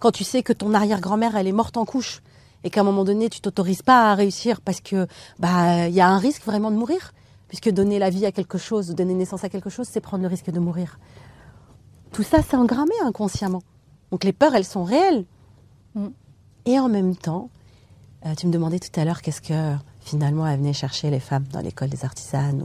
[0.00, 2.22] Quand tu sais que ton arrière-grand-mère, elle est morte en couche
[2.64, 5.06] et qu'à un moment donné, tu t'autorises pas à réussir parce que
[5.38, 7.12] bah il y a un risque vraiment de mourir,
[7.48, 10.28] puisque donner la vie à quelque chose, donner naissance à quelque chose, c'est prendre le
[10.28, 10.98] risque de mourir.
[12.12, 13.62] Tout ça, c'est engrammé inconsciemment.
[14.10, 15.24] Donc les peurs, elles sont réelles.
[16.66, 17.50] Et en même temps,
[18.26, 21.44] euh, tu me demandais tout à l'heure qu'est-ce que finalement elle venait chercher les femmes
[21.52, 22.64] dans l'école des artisanes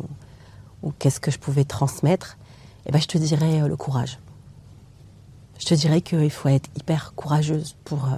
[0.82, 2.38] ou, qu'est-ce que je pouvais transmettre.
[2.86, 4.20] Eh ben, je te dirais euh, le courage.
[5.58, 8.18] je te dirais qu'il faut être hyper courageuse pour euh,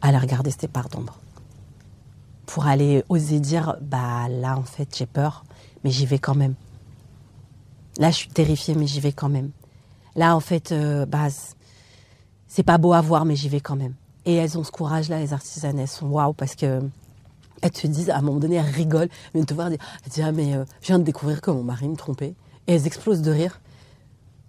[0.00, 1.18] aller regarder ces parts d'ombre.
[2.46, 5.44] Pour aller oser dire, bah là, en fait, j'ai peur,
[5.84, 6.54] mais j'y vais quand même.
[7.98, 9.50] Là, je suis terrifiée, mais j'y vais quand même.
[10.16, 11.28] Là, en fait, euh, bah,
[12.48, 13.94] c'est pas beau à voir, mais j'y vais quand même.
[14.26, 16.80] Et elles ont ce courage-là, les artisanes, elles sont waouh, parce que
[17.62, 19.78] elles te disent, à un moment donné, elles rigolent, elles viennent te voir, elles
[20.10, 22.34] disent, ah, mais euh, je viens de découvrir que mon mari me trompait.
[22.66, 23.60] Et elles explosent de rire.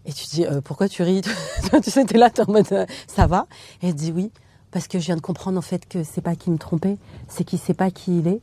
[0.05, 1.21] Et tu dis, euh, pourquoi tu ris
[1.83, 2.67] Tu sais, t'es là, t'es en mode,
[3.07, 3.47] ça va
[3.81, 4.31] Et elle dit, oui,
[4.71, 7.43] parce que je viens de comprendre en fait que c'est pas qui me trompait, c'est
[7.43, 8.41] qu'il sait pas qui il est.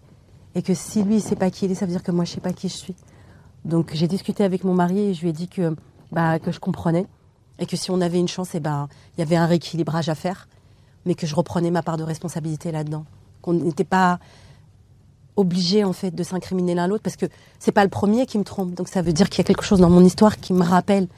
[0.54, 2.24] Et que si lui, il sait pas qui il est, ça veut dire que moi,
[2.24, 2.94] je sais pas qui je suis.
[3.64, 5.74] Donc j'ai discuté avec mon mari et je lui ai dit que,
[6.10, 7.06] bah, que je comprenais.
[7.58, 10.08] Et que si on avait une chance, et eh ben, il y avait un rééquilibrage
[10.08, 10.48] à faire.
[11.06, 13.04] Mais que je reprenais ma part de responsabilité là-dedans.
[13.40, 14.18] Qu'on n'était pas
[15.36, 17.26] obligé en fait de s'incriminer l'un l'autre parce que
[17.58, 18.74] c'est pas le premier qui me trompe.
[18.74, 21.08] Donc ça veut dire qu'il y a quelque chose dans mon histoire qui me rappelle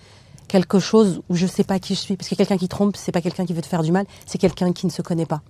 [0.49, 2.17] quelque chose où je sais pas qui je suis.
[2.17, 4.39] Parce que quelqu'un qui trompe, c'est pas quelqu'un qui veut te faire du mal, c'est
[4.39, 5.43] quelqu'un qui ne se connaît pas.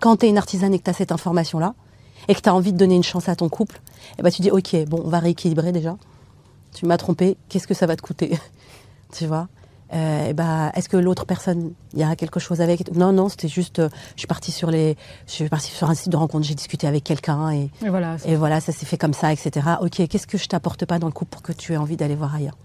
[0.00, 1.74] Quand tu es une artisane et que tu as cette information-là,
[2.28, 3.80] et que tu as envie de donner une chance à ton couple,
[4.18, 5.96] eh ben tu dis, ok, bon, on va rééquilibrer déjà.
[6.74, 8.38] Tu m'as trompé, qu'est-ce que ça va te coûter
[9.12, 9.48] Tu vois
[9.94, 12.94] euh, ben, est-ce que l'autre personne, il y a quelque chose avec?
[12.94, 15.94] Non, non, c'était juste, euh, je suis partie sur les, je suis partie sur un
[15.94, 18.16] site de rencontre, j'ai discuté avec quelqu'un et, Et voilà.
[18.26, 19.66] et voilà, ça s'est fait comme ça, etc.
[19.80, 22.16] Ok, qu'est-ce que je t'apporte pas dans le couple pour que tu aies envie d'aller
[22.16, 22.58] voir ailleurs?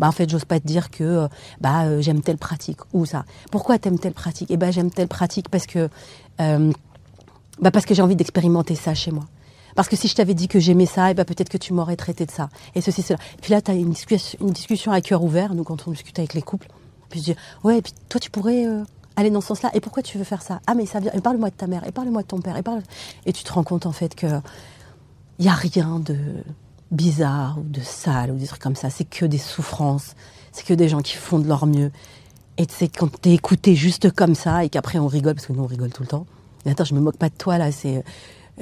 [0.00, 1.28] Bah en fait, j'ose pas te dire que euh,
[1.60, 3.24] bah euh, j'aime telle pratique ou ça.
[3.52, 4.50] Pourquoi t'aimes telle pratique?
[4.50, 5.88] Eh ben j'aime telle pratique parce que
[7.60, 9.24] bah parce que j'ai envie d'expérimenter ça chez moi.
[9.74, 11.96] Parce que si je t'avais dit que j'aimais ça, et ben peut-être que tu m'aurais
[11.96, 12.48] traité de ça.
[12.74, 13.18] Et ceci, cela.
[13.42, 16.18] Puis là, tu as une discussion, une discussion à cœur ouvert, nous, quand on discute
[16.18, 16.68] avec les couples.
[17.10, 18.84] Puis je dis, ouais, et puis toi, tu pourrais euh,
[19.16, 19.70] aller dans ce sens-là.
[19.74, 20.60] Et pourquoi tu veux faire ça?
[20.66, 21.12] Ah, mais ça vient.
[21.12, 22.82] Et parle-moi de ta mère, et parle-moi de ton père, et parle.
[23.26, 24.26] Et tu te rends compte, en fait, que
[25.40, 26.16] il n'y a rien de
[26.92, 28.90] bizarre ou de sale ou des trucs comme ça.
[28.90, 30.14] C'est que des souffrances.
[30.52, 31.90] C'est que des gens qui font de leur mieux.
[32.56, 35.64] Et c'est quand t'es écouté juste comme ça et qu'après on rigole, parce que nous
[35.64, 36.26] on rigole tout le temps.
[36.64, 38.02] Mais attends, je me moque pas de toi là, c'est.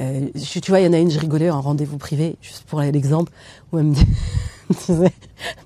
[0.01, 2.65] euh, je- tu vois, il y en a une, je rigolais en rendez-vous privé, juste
[2.65, 3.31] pour l'exemple,
[3.73, 4.07] où elle me dit,
[4.89, 4.95] elle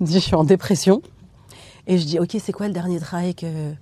[0.01, 1.01] me dit, je suis en dépression.
[1.87, 3.47] Et je dis, ok, c'est quoi le dernier travail que.
[3.47, 3.77] Elle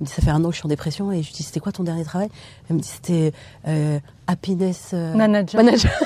[0.00, 1.12] me dit, ça fait un an que je suis en dépression.
[1.12, 2.28] Et je lui dis, c'était quoi ton dernier travail?
[2.68, 3.32] Elle me dit, c'était
[3.68, 5.62] euh, happiness euh, Manager.
[5.62, 5.92] manager.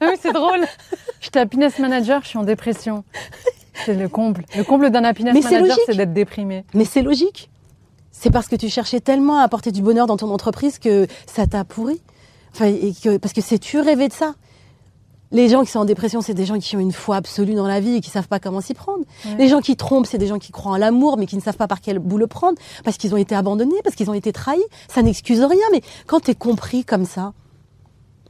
[0.00, 0.66] Ah oui, c'est drôle.
[1.20, 3.04] J'étais happiness manager, je suis en dépression.
[3.84, 4.44] C'est le comble.
[4.56, 6.64] Le comble d'un happiness Mais manager, c'est d'être déprimé.
[6.74, 7.50] Mais c'est logique.
[8.12, 11.46] C'est parce que tu cherchais tellement à apporter du bonheur dans ton entreprise que ça
[11.46, 12.00] t'a pourri.
[12.54, 14.34] Enfin, et que, parce que c'est tu rêvais de ça?
[15.32, 17.66] Les gens qui sont en dépression, c'est des gens qui ont une foi absolue dans
[17.66, 19.04] la vie et qui savent pas comment s'y prendre.
[19.24, 19.36] Ouais.
[19.38, 21.56] Les gens qui trompent, c'est des gens qui croient en l'amour mais qui ne savent
[21.56, 24.30] pas par quel bout le prendre parce qu'ils ont été abandonnés, parce qu'ils ont été
[24.30, 24.62] trahis.
[24.88, 27.32] Ça n'excuse rien, mais quand tu es compris comme ça,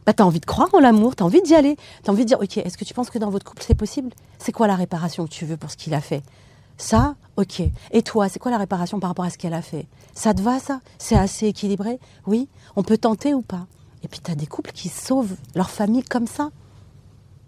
[0.07, 1.77] bah, tu as envie de croire en l'amour, tu as envie d'y aller.
[2.05, 3.75] Tu as envie de dire, OK, est-ce que tu penses que dans votre couple, c'est
[3.75, 4.11] possible?
[4.39, 6.23] C'est quoi la réparation que tu veux pour ce qu'il a fait?
[6.79, 7.63] Ça, OK.
[7.93, 9.87] Et toi, c'est quoi la réparation par rapport à ce qu'elle a fait?
[10.15, 10.81] Ça te va, ça?
[10.99, 11.99] C'est assez équilibré?
[12.27, 12.49] Oui?
[12.77, 13.67] On peut tenter ou pas?
[14.05, 16.51] Et puis, tu as des couples qui sauvent leur famille comme ça.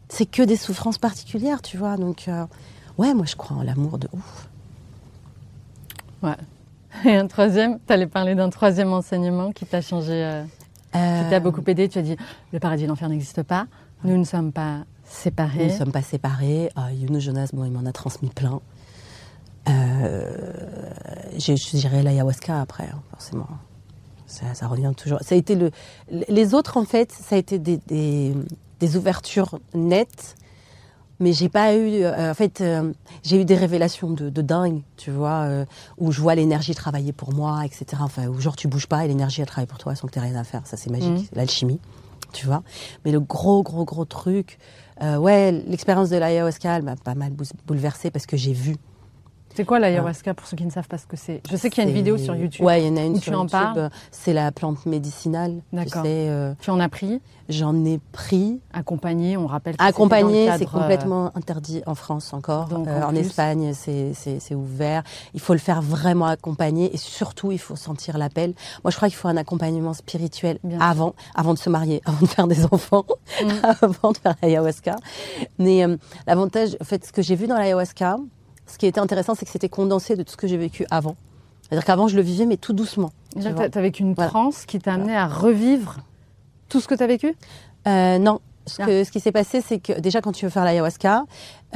[0.09, 1.97] C'est que des souffrances particulières, tu vois.
[1.97, 2.47] Donc, euh,
[2.99, 4.49] ouais, moi, je crois en l'amour de ouf.
[6.22, 6.37] Ouais.
[7.05, 11.37] Et un troisième, tu allais parler d'un troisième enseignement qui t'a changé, euh, qui t'a
[11.37, 11.89] Euh, beaucoup aidé.
[11.89, 12.16] Tu as dit,
[12.53, 13.66] le paradis et l'enfer n'existent pas.
[14.05, 15.66] Nous ne sommes pas séparés.
[15.66, 16.70] Nous ne sommes pas séparés.
[16.79, 18.61] Euh, Younes Jonas, bon, il m'en a transmis plein.
[19.69, 20.31] Euh,
[21.39, 23.49] je, je dirais l'ayahuasca après, hein, forcément.
[24.27, 25.21] Ça, ça revient toujours.
[25.23, 25.71] Ça a été le,
[26.11, 28.35] les autres, en fait, ça a été des, des,
[28.81, 30.37] des ouvertures nettes.
[31.21, 32.93] Mais j'ai pas eu, euh, en fait, euh,
[33.23, 35.65] j'ai eu des révélations de, de dingue, tu vois, euh,
[35.97, 38.03] où je vois l'énergie travailler pour moi, etc.
[38.03, 40.19] Enfin, où genre tu bouges pas et l'énergie elle travaille pour toi sans que tu
[40.19, 40.67] rien à faire.
[40.67, 41.79] Ça c'est magique, c'est l'alchimie,
[42.33, 42.65] tu vois.
[43.05, 44.59] Mais le gros, gros, gros truc,
[45.03, 47.33] euh, ouais, l'expérience de l'ayahuasca elle m'a pas mal
[47.65, 48.75] bouleversée parce que j'ai vu.
[49.55, 51.41] C'est quoi l'ayahuasca pour ceux qui ne savent pas ce que c'est?
[51.51, 52.65] Je sais qu'il y a une vidéo sur YouTube.
[52.65, 53.51] Ouais, il y en a une où sur tu en YouTube.
[53.53, 53.91] parles.
[54.11, 55.61] C'est la plante médicinale.
[55.71, 56.03] Tu D'accord.
[56.03, 58.61] sais, euh, Tu en as pris, j'en ai pris.
[58.73, 62.67] accompagné, on rappelle que Accompagné, c'est euh, complètement interdit en France encore.
[62.69, 63.15] donc, Euh, en.
[63.15, 65.03] Espagne, c'est ouvert.
[65.35, 68.55] Il faut le faire vraiment accompagné et surtout, il faut sentir l'appel.
[68.83, 70.87] Moi, je crois qu'il faut un accompagnement spirituel Bien sûr.
[70.87, 73.05] avant, avant de se marier, avant de faire des enfants,
[73.43, 73.49] Mm.
[73.83, 74.97] avant de faire l'ayahuasca.
[75.59, 75.97] Mais euh,
[76.27, 78.17] l'avantage, en fait, ce que j'ai vu dans l'ayahuasca,
[78.67, 81.17] ce qui était intéressant, c'est que c'était condensé de tout ce que j'ai vécu avant.
[81.62, 83.11] C'est-à-dire qu'avant, je le vivais, mais tout doucement.
[83.41, 84.31] tu as vécu une Voilà.
[84.31, 85.97] transe qui t'a amené à revivre
[86.69, 87.35] tout ce que tu as vécu?
[87.89, 88.41] Euh, non.
[88.67, 88.87] Ce, Ah.
[88.87, 91.25] que- ce qui s'est passé, c'est que déjà, quand tu veux faire l'ayahuasca,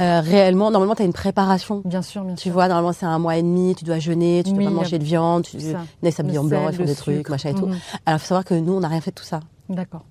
[0.01, 1.83] euh, réellement, normalement, tu as une préparation.
[1.85, 2.53] Bien sûr, bien Tu sûr.
[2.53, 4.73] vois, normalement, c'est un mois et demi, tu dois jeûner, tu dois Oui, pas y
[4.73, 7.53] a- manger de viande, tu s'habillent Le en blanc, ils font des trucs, machin et
[7.53, 7.67] tout.
[7.67, 7.77] Mhm.
[8.07, 9.41] Alors, il faut savoir que nous, on n'a rien fait de tout ça.
[9.69, 10.03] D'accord.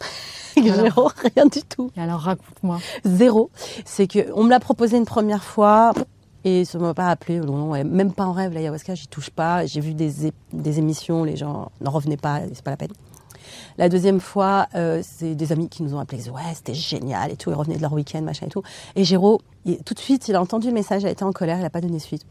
[0.56, 1.90] Zéro, rien du tout.
[1.96, 2.78] Et alors, raconte-moi.
[3.04, 3.50] Zéro.
[3.84, 5.92] C'est que on me l'a proposé une première fois.
[6.46, 9.66] Et ça m'a pas appelé, non, non, même pas en rêve, l'ayahuasca, j'y touche pas.
[9.66, 10.32] J'ai vu des,
[10.78, 12.92] émissions, les gens n'en revenaient pas, c'est pas la peine.
[13.78, 17.36] La deuxième fois, euh, c'est des amis qui nous ont appelés, ouais, c'était génial et
[17.36, 18.62] tout, ils revenaient de leur week-end, machin et tout.
[18.94, 21.32] Et Géraud, il- tout de suite, il a entendu le message, il a été en
[21.32, 22.24] colère, il a pas donné suite.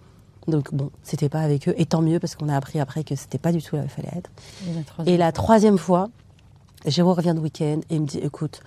[0.47, 3.17] Donc bon, c'était pas avec eux, et tant mieux parce qu'on a appris après que
[3.17, 4.29] c'était pas du tout là où il fallait être.
[4.65, 5.13] Et la troisième.
[5.13, 6.09] Et la troisième fois,
[6.85, 8.61] Géraud revient de week-end et il me dit écoute,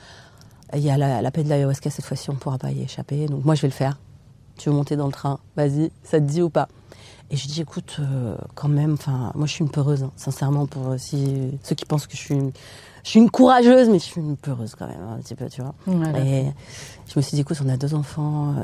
[0.75, 2.83] il y a la, la paix de l'ayahuasca cette fois-ci, on ne pourra pas y
[2.83, 3.27] échapper.
[3.29, 3.97] Donc moi, je vais le faire.
[4.59, 6.69] Tu veux monter dans le train Vas-y, ça te dit ou pas?
[7.31, 10.67] Et je dis écoute, euh, quand même, enfin, moi, je suis une peureuse, hein, sincèrement,
[10.67, 12.53] pour euh, si, ceux qui pensent que je suis, une,
[13.05, 15.61] je suis une courageuse, mais je suis une peureuse quand même, un petit peu, tu
[15.61, 15.75] vois.
[15.87, 16.19] Voilà.
[16.21, 16.47] Et
[17.07, 18.55] je me suis dit, écoute, on a deux enfants.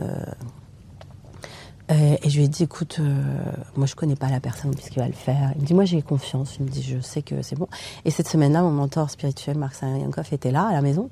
[1.90, 2.98] euh, et je lui ai dit, écoute,
[3.76, 5.52] moi je connais pas la personne puisqu'il va le faire?
[5.56, 6.56] Il me dit, moi j'ai confiance.
[6.58, 7.68] Il me dit, je sais que c'est bon.
[8.06, 11.10] Et cette semaine-là, mon mentor spirituel, Marc Saint-Yankoff, était là à la maison.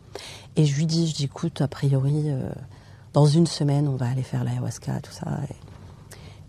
[0.57, 2.31] Et je lui dis, je dis, écoute, a priori,
[3.13, 5.27] dans une semaine, on va aller faire l'ayahuasca, tout ça.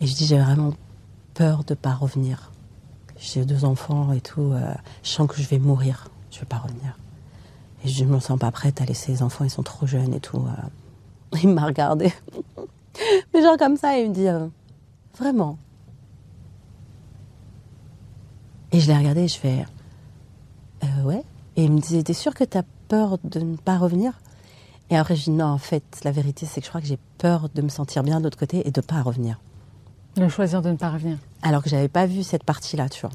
[0.02, 0.74] Et, je dis, j'ai vraiment
[1.34, 2.52] peur de pas revenir.
[3.18, 4.52] J'ai deux enfants et tout.
[4.54, 6.10] euh, je sens que je vais mourir.
[6.32, 6.98] Je vais pas revenir.
[7.86, 10.20] Et je me sens pas prête à laisser les enfants, ils sont trop jeunes et
[10.20, 10.38] tout.
[10.38, 11.38] euh.
[11.44, 12.14] Il m'a regardé.
[13.34, 14.48] Mais genre comme ça, il me dit euh,
[15.18, 15.58] Vraiment
[18.72, 19.66] Et je l'ai regardé et je fais
[20.84, 21.24] Euh, Ouais.
[21.56, 24.14] Et il me dit T'es sûr que t'as peur de ne pas revenir?
[24.94, 27.00] Et après, je dis Non, en fait, la vérité, c'est que je crois que j'ai
[27.18, 29.40] peur de me sentir bien de l'autre côté et de pas revenir.
[30.18, 31.18] De choisir de ne pas revenir.
[31.42, 33.10] Alors que j'avais pas vu cette partie-là, tu vois.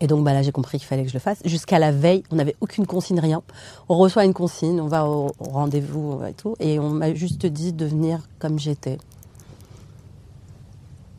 [0.00, 1.38] Et donc bah là, j'ai compris qu'il fallait que je le fasse.
[1.44, 3.42] Jusqu'à la veille, on n'avait aucune consigne, rien.
[3.88, 7.46] On reçoit une consigne, on va au, au rendez-vous et tout, et on m'a juste
[7.46, 8.98] dit de venir comme j'étais.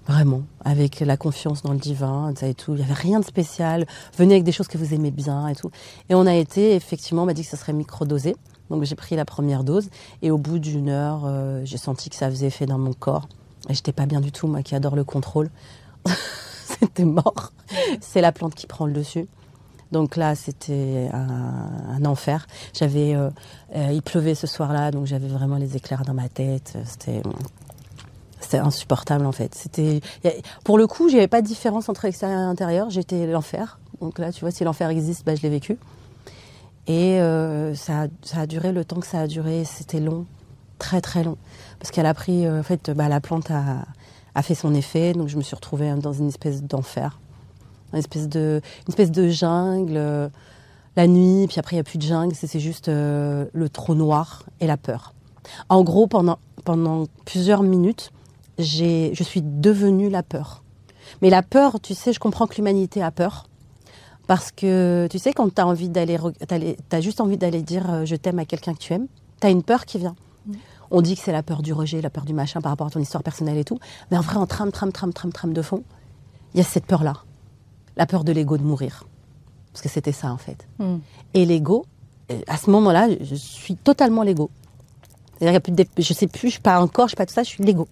[0.06, 2.74] Vraiment, avec la confiance dans le divin, ça et tout.
[2.74, 3.86] Il n'y avait rien de spécial.
[4.18, 5.72] Venez avec des choses que vous aimez bien et tout.
[6.10, 8.36] Et on a été, effectivement, on m'a dit que ça serait microdosé.
[8.70, 9.90] Donc j'ai pris la première dose,
[10.22, 13.28] et au bout d'une heure, euh, j'ai senti que ça faisait effet dans mon corps.
[13.70, 15.50] Et j'étais pas bien du tout, moi qui adore le contrôle.
[16.66, 17.54] c'était mort.
[18.02, 19.28] C'est la plante qui prend le dessus.
[19.92, 22.48] Donc là, c'était un, enfer.
[22.74, 23.30] J'avais, euh,
[23.76, 26.76] euh, il pleuvait ce soir-là, donc j'avais vraiment les éclairs dans ma tête.
[26.86, 27.22] C'était,
[28.40, 29.54] c'était insupportable en fait.
[29.54, 30.02] C'était,
[30.64, 32.90] pour le coup, j'avais pas de différence entre l'extérieur et l'intérieur.
[32.90, 33.78] J'étais l'enfer.
[34.02, 35.78] Donc là, tu vois, si l'enfer existe, bah, je l'ai vécu.
[36.88, 39.64] Et euh, ça, a, ça a duré le temps que ça a duré.
[39.66, 40.26] C'était long,
[40.80, 41.38] très très long,
[41.80, 43.86] parce qu'elle a pris, euh, en fait, bah, la plante a,
[44.36, 45.14] a fait son effet.
[45.14, 47.20] Donc je me suis retrouvée dans une espèce d'enfer,
[47.94, 49.94] une espèce de, une espèce de jungle.
[49.96, 50.30] euh,
[50.96, 53.96] la nuit, puis après il n'y a plus de jungle, c'est juste euh, le trou
[53.96, 55.14] noir et la peur.
[55.70, 58.12] En gros, pendant, pendant plusieurs minutes,
[58.60, 60.64] je suis devenue la peur.
[61.22, 63.48] Mais la peur, tu sais, je comprends que l'humanité a peur.
[64.28, 66.18] Parce que, tu sais, quand tu as envie d'aller,
[66.48, 69.08] tu as juste envie d'aller dire euh, je t'aime à quelqu'un que tu aimes,
[69.42, 70.16] tu as une peur qui vient.
[70.92, 72.90] On dit que c'est la peur du rejet, la peur du machin par rapport à
[72.92, 73.80] ton histoire personnelle et tout.
[74.12, 75.84] Mais en vrai, en trame, trame, trame, trame, trame de fond,
[76.54, 77.16] il y a cette peur-là.
[77.98, 79.06] La peur de l'ego de mourir.
[79.72, 80.68] Parce que c'était ça, en fait.
[80.78, 80.98] Hmm.
[81.34, 81.86] Et l'ego,
[82.32, 84.52] euh, à ce moment-là, je suis totalement l'ego.
[85.40, 87.18] C'est-à-dire qu'il a plus de je sais plus, je suis pas un corps, je suis
[87.18, 87.88] pas tout ça, je suis l'ego.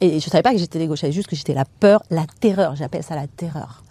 [0.00, 2.24] Et je savais pas que j'étais l'ego, je savais juste que j'étais la peur, la
[2.40, 2.76] terreur.
[2.76, 3.84] J'appelle ça la terreur.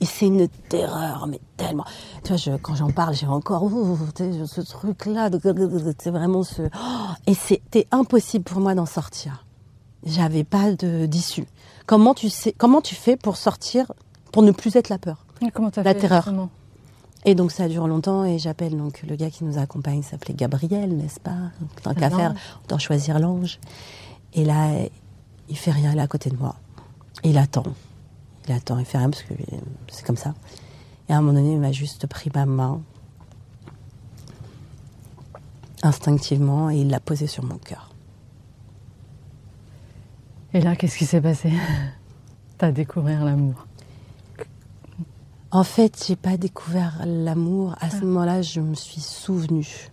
[0.00, 1.84] Et c'est une terreur, mais tellement.
[2.22, 3.68] Tu vois, je- quand j'en parle, j'ai encore
[4.46, 5.30] ce truc-là.
[5.98, 6.62] C'est vraiment ce.
[6.62, 9.44] Oh, et c'était impossible pour moi d'en sortir.
[10.04, 11.46] J'avais pas d'issue.
[11.86, 13.90] Comment tu sais, comment tu fais pour sortir,
[14.32, 15.24] pour ne plus être la peur?
[15.40, 16.22] Et Comment t'as La fait terreur.
[16.24, 16.50] justement?
[17.24, 20.96] Et donc ça dure longtemps et j'appelle donc le gars qui nous accompagne s'appelait Gabriel,
[20.96, 21.30] n'est-ce pas?
[21.60, 22.18] Donc, Tant qu'à L'ange.
[22.20, 22.34] faire,
[22.64, 23.58] autant choisir l'ange.
[24.34, 24.68] Et là,
[25.48, 26.54] il fait rien, il est à côté de moi.
[27.24, 27.64] Il attend.
[28.48, 29.34] Il fait rien parce que
[29.90, 30.34] c'est comme ça.
[31.08, 32.82] Et à un moment donné, il m'a juste pris ma main
[35.82, 37.94] instinctivement et il l'a posée sur mon cœur.
[40.52, 41.52] Et là, qu'est-ce qui s'est passé?
[42.58, 43.66] T'as découvert l'amour?
[45.50, 47.76] En fait, j'ai pas découvert l'amour.
[47.80, 49.90] À ce moment-là, je me suis souvenue.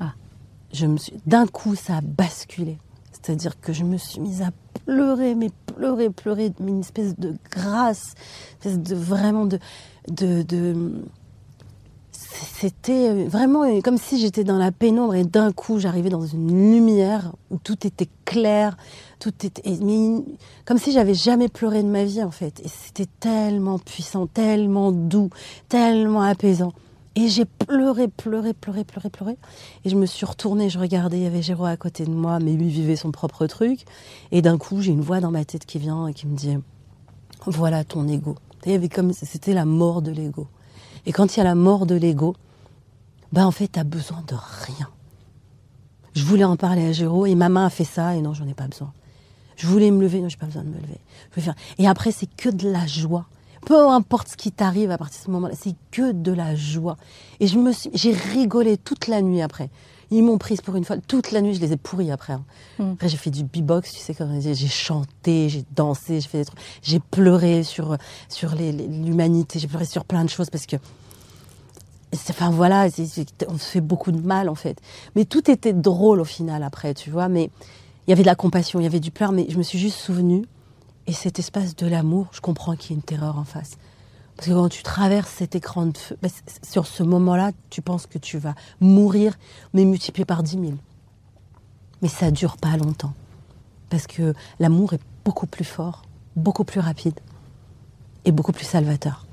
[0.00, 0.14] Ah.
[0.72, 2.78] Je me suis, d'un coup, ça a basculé.
[3.12, 4.50] C'est-à-dire que je me suis mise à
[4.86, 8.14] pleurer, mais pleurer, pleurer, mais une espèce de grâce,
[8.64, 9.58] une espèce de vraiment de,
[10.08, 11.02] de, de-
[12.12, 17.32] c'était vraiment comme si j'étais dans la pénombre et d'un coup j'arrivais dans une lumière
[17.50, 18.76] où tout était clair,
[19.18, 19.78] tout était
[20.64, 22.60] comme si j'avais jamais pleuré de ma vie en fait.
[22.64, 25.30] Et c'était tellement puissant, tellement doux,
[25.68, 26.72] tellement apaisant.
[27.16, 29.38] Et j'ai pleuré, pleuré, pleuré, pleuré, pleuré.
[29.84, 32.38] Et je me suis retournée, je regardais, il y avait Géraud à côté de moi,
[32.40, 33.86] mais lui vivait son propre truc.
[34.32, 36.58] Et d'un coup, j'ai une voix dans ma tête qui vient et qui me dit
[37.46, 38.36] Voilà ton ego.
[38.66, 40.46] Il y comme c'était la mort de l'ego.
[41.06, 42.34] Et quand il y a la mort de l'ego,
[43.32, 44.88] ben en fait, t'as besoin de rien.
[46.14, 48.48] Je voulais en parler à Géraud et ma main a fait ça et non, j'en
[48.48, 48.92] ai pas besoin.
[49.56, 50.98] Je voulais me lever, non, j'ai pas besoin de me lever.
[51.34, 51.54] Je faire.
[51.78, 53.26] Et après, c'est que de la joie.
[53.66, 56.96] Peu importe ce qui t'arrive à partir de ce moment-là, c'est que de la joie.
[57.40, 59.70] Et je me suis, j'ai rigolé toute la nuit après.
[60.12, 60.98] Ils m'ont prise pour une fois.
[60.98, 62.34] Toute la nuit, je les ai pourris après.
[62.34, 62.44] hein.
[62.78, 62.92] Mm.
[62.92, 66.38] Après, j'ai fait du beatbox, tu sais, comme j'ai j'ai chanté, j'ai dansé, j'ai fait
[66.38, 66.60] des trucs.
[66.80, 67.96] J'ai pleuré sur,
[68.28, 70.76] sur l'humanité, j'ai pleuré sur plein de choses parce que.
[72.30, 72.86] Enfin voilà,
[73.48, 74.78] on se fait beaucoup de mal en fait.
[75.16, 77.28] Mais tout était drôle au final après, tu vois.
[77.28, 77.50] Mais
[78.06, 79.80] il y avait de la compassion, il y avait du pleur, mais je me suis
[79.80, 80.44] juste souvenue.
[81.06, 83.78] Et cet espace de l'amour, je comprends qu'il y ait une terreur en face.
[84.36, 86.30] Parce que quand tu traverses cet écran de feu, c-
[86.68, 89.34] sur ce moment-là, tu penses que tu vas mourir,
[89.72, 90.72] mais multiplié par 10 000.
[92.02, 93.14] Mais ça dure pas longtemps.
[93.88, 96.02] Parce que l'amour est beaucoup plus fort,
[96.34, 97.18] beaucoup plus rapide
[98.24, 99.24] et beaucoup plus salvateur.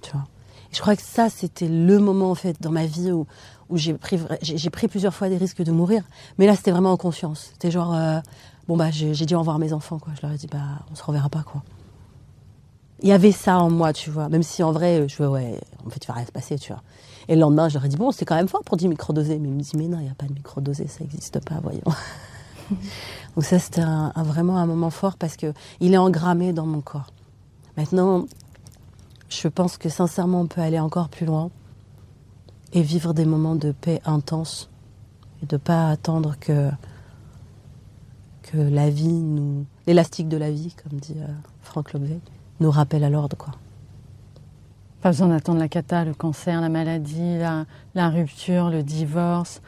[0.00, 0.24] Tu vois.
[0.72, 3.26] Je crois que ça, c'était le moment en fait dans ma vie où,
[3.72, 6.02] j'ai pris plusieurs fois des risques de mourir.
[6.38, 7.50] Mais là, c'était vraiment en conscience.
[7.52, 8.18] C'était genre, euh,
[8.68, 10.12] bon bah, j'ai dit au revoir à mes enfants, quoi.
[10.16, 11.62] Je leur ai dit, bah, on se reverra pas, quoi.
[13.02, 14.28] Il y avait ça en moi, tu vois.
[14.28, 16.82] Même si en vrai, je ouais, en fait, il va rien se passer, tu vois.
[17.28, 19.38] Et le lendemain, je leur ai dit, bon, c'est quand même fort pour dire microdosé.
[19.38, 21.60] Mais ils me disent, mais non, il n'y a pas de microdosé, ça n'existe pas,
[21.62, 21.80] voyons.
[23.34, 23.82] Donc ça, c'était
[24.16, 27.12] vraiment un moment fort parce que il est engrammé dans mon corps.
[27.76, 28.26] Maintenant,
[29.28, 31.50] je pense que sincèrement, on peut aller encore plus loin
[32.72, 34.68] et vivre des moments de paix intense
[35.42, 36.70] et de pas attendre que
[38.50, 41.26] que la vie nous, l'élastique de la vie, comme dit euh,
[41.62, 42.18] Franck Lobvé,
[42.60, 43.54] nous rappelle à l'ordre, quoi.
[45.00, 49.62] Pas besoin d'attendre la cata, le cancer, la maladie, la, la rupture, le divorce,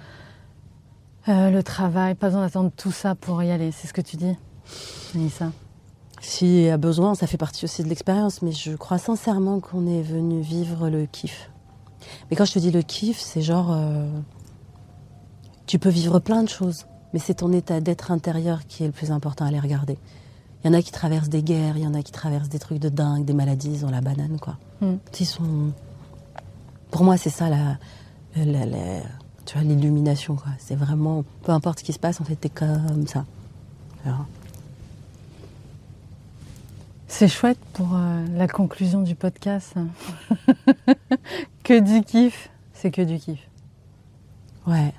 [1.28, 2.14] euh, le travail.
[2.14, 3.72] Pas besoin d'attendre tout ça pour y aller.
[3.72, 4.36] C'est ce que tu dis,
[5.14, 5.52] Anissa.
[6.20, 9.86] S'il y a besoin, ça fait partie aussi de l'expérience, mais je crois sincèrement qu'on
[9.86, 11.50] est venu vivre le kiff.
[12.30, 13.72] Mais quand je te dis le kiff, c'est genre.
[13.72, 14.06] euh,
[15.66, 18.92] tu peux vivre plein de choses, mais c'est ton état d'être intérieur qui est le
[18.92, 19.98] plus important à aller regarder.
[20.64, 22.58] Il y en a qui traversent des guerres, il y en a qui traversent des
[22.60, 24.56] trucs de dingue, des maladies, ils ont la banane, quoi.
[24.80, 24.94] Mm.
[25.20, 25.72] Ils sont.
[26.90, 27.78] Pour moi, c'est ça la.
[28.36, 29.00] la- la-
[29.44, 30.52] tu vois, l'illumination, quoi.
[30.58, 31.24] C'est vraiment.
[31.42, 33.24] Peu importe ce qui se passe, en fait, t'es comme ça.
[34.06, 34.24] Alors,
[37.08, 39.74] C'est chouette pour euh, la conclusion du podcast.
[41.62, 43.40] que du kiff, c'est que du kiff.
[44.66, 44.92] Ouais,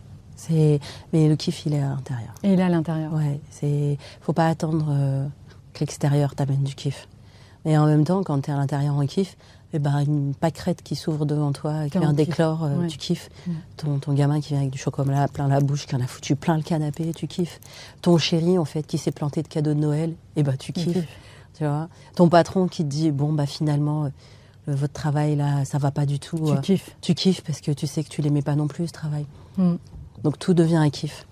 [0.48, 0.80] c'est
[1.12, 2.34] mais le kiff il est à l'intérieur.
[2.44, 3.14] Et il est à l'intérieur.
[3.14, 5.28] Ouais, c'est faut pas attendre euh,
[5.74, 7.08] que l'extérieur t'amène du kiff.
[7.66, 9.38] Mais en même temps, quand tu es à l'intérieur en kiff,
[9.72, 12.88] eh ben une pâquerette qui s'ouvre devant toi, qui vient d'éclore, euh, Ouais.
[12.88, 13.30] tu kiffes.
[13.48, 13.52] Mm.
[13.78, 16.36] Ton, ton gamin qui vient avec du chocolat plein la bouche, qui en a foutu
[16.36, 17.60] plein le canapé, tu kiffes.
[18.02, 20.94] Ton chéri en fait qui s'est planté de cadeaux de Noël, et ben tu kiffes.
[20.94, 21.18] kiffes.
[21.58, 21.88] Tu vois?
[22.16, 24.10] Ton patron qui te dit bon bah finalement euh,
[24.68, 26.38] votre travail là ça va pas du tout.
[26.38, 26.96] Tu euh, kiffes.
[27.02, 29.26] tu kiffes parce que tu sais que tu l'aimais pas non plus ce travail.
[29.58, 29.76] Mm.
[30.24, 31.26] Donc tout devient un kiff.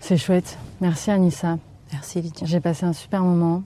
[0.00, 0.58] C'est chouette.
[0.80, 1.58] Merci Anissa.
[1.92, 2.46] Merci Lydia.
[2.46, 3.62] J'ai passé un super moment.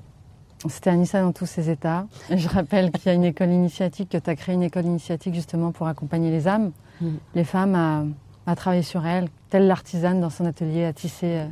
[0.69, 2.07] C'était Anissa dans tous ses états.
[2.31, 5.35] Je rappelle qu'il y a une école initiatique, que tu as créé une école initiatique
[5.35, 7.07] justement pour accompagner les âmes, Mm.
[7.35, 8.05] les femmes à,
[8.47, 11.47] à travailler sur elles, telle l'artisane dans son atelier, à tisser, euh,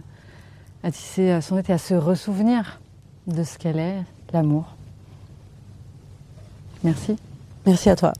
[0.84, 2.78] à tisser euh, son être et à se ressouvenir
[3.26, 4.02] de ce qu'elle est,
[4.32, 4.76] l'amour.
[6.84, 7.16] Merci.
[7.66, 8.12] Merci à toi.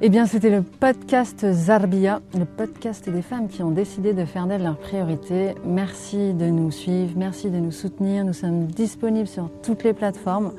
[0.00, 4.46] Eh bien, c'était le podcast Zarbia, le podcast des femmes qui ont décidé de faire
[4.46, 5.56] d'elle leur priorité.
[5.64, 8.24] Merci de nous suivre, merci de nous soutenir.
[8.24, 10.52] Nous sommes disponibles sur toutes les plateformes.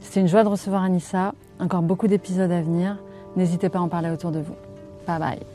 [0.00, 1.34] C'était une joie de recevoir Anissa.
[1.58, 2.98] Encore beaucoup d'épisodes à venir.
[3.34, 4.54] N'hésitez pas à en parler autour de vous.
[5.08, 5.53] Bye bye.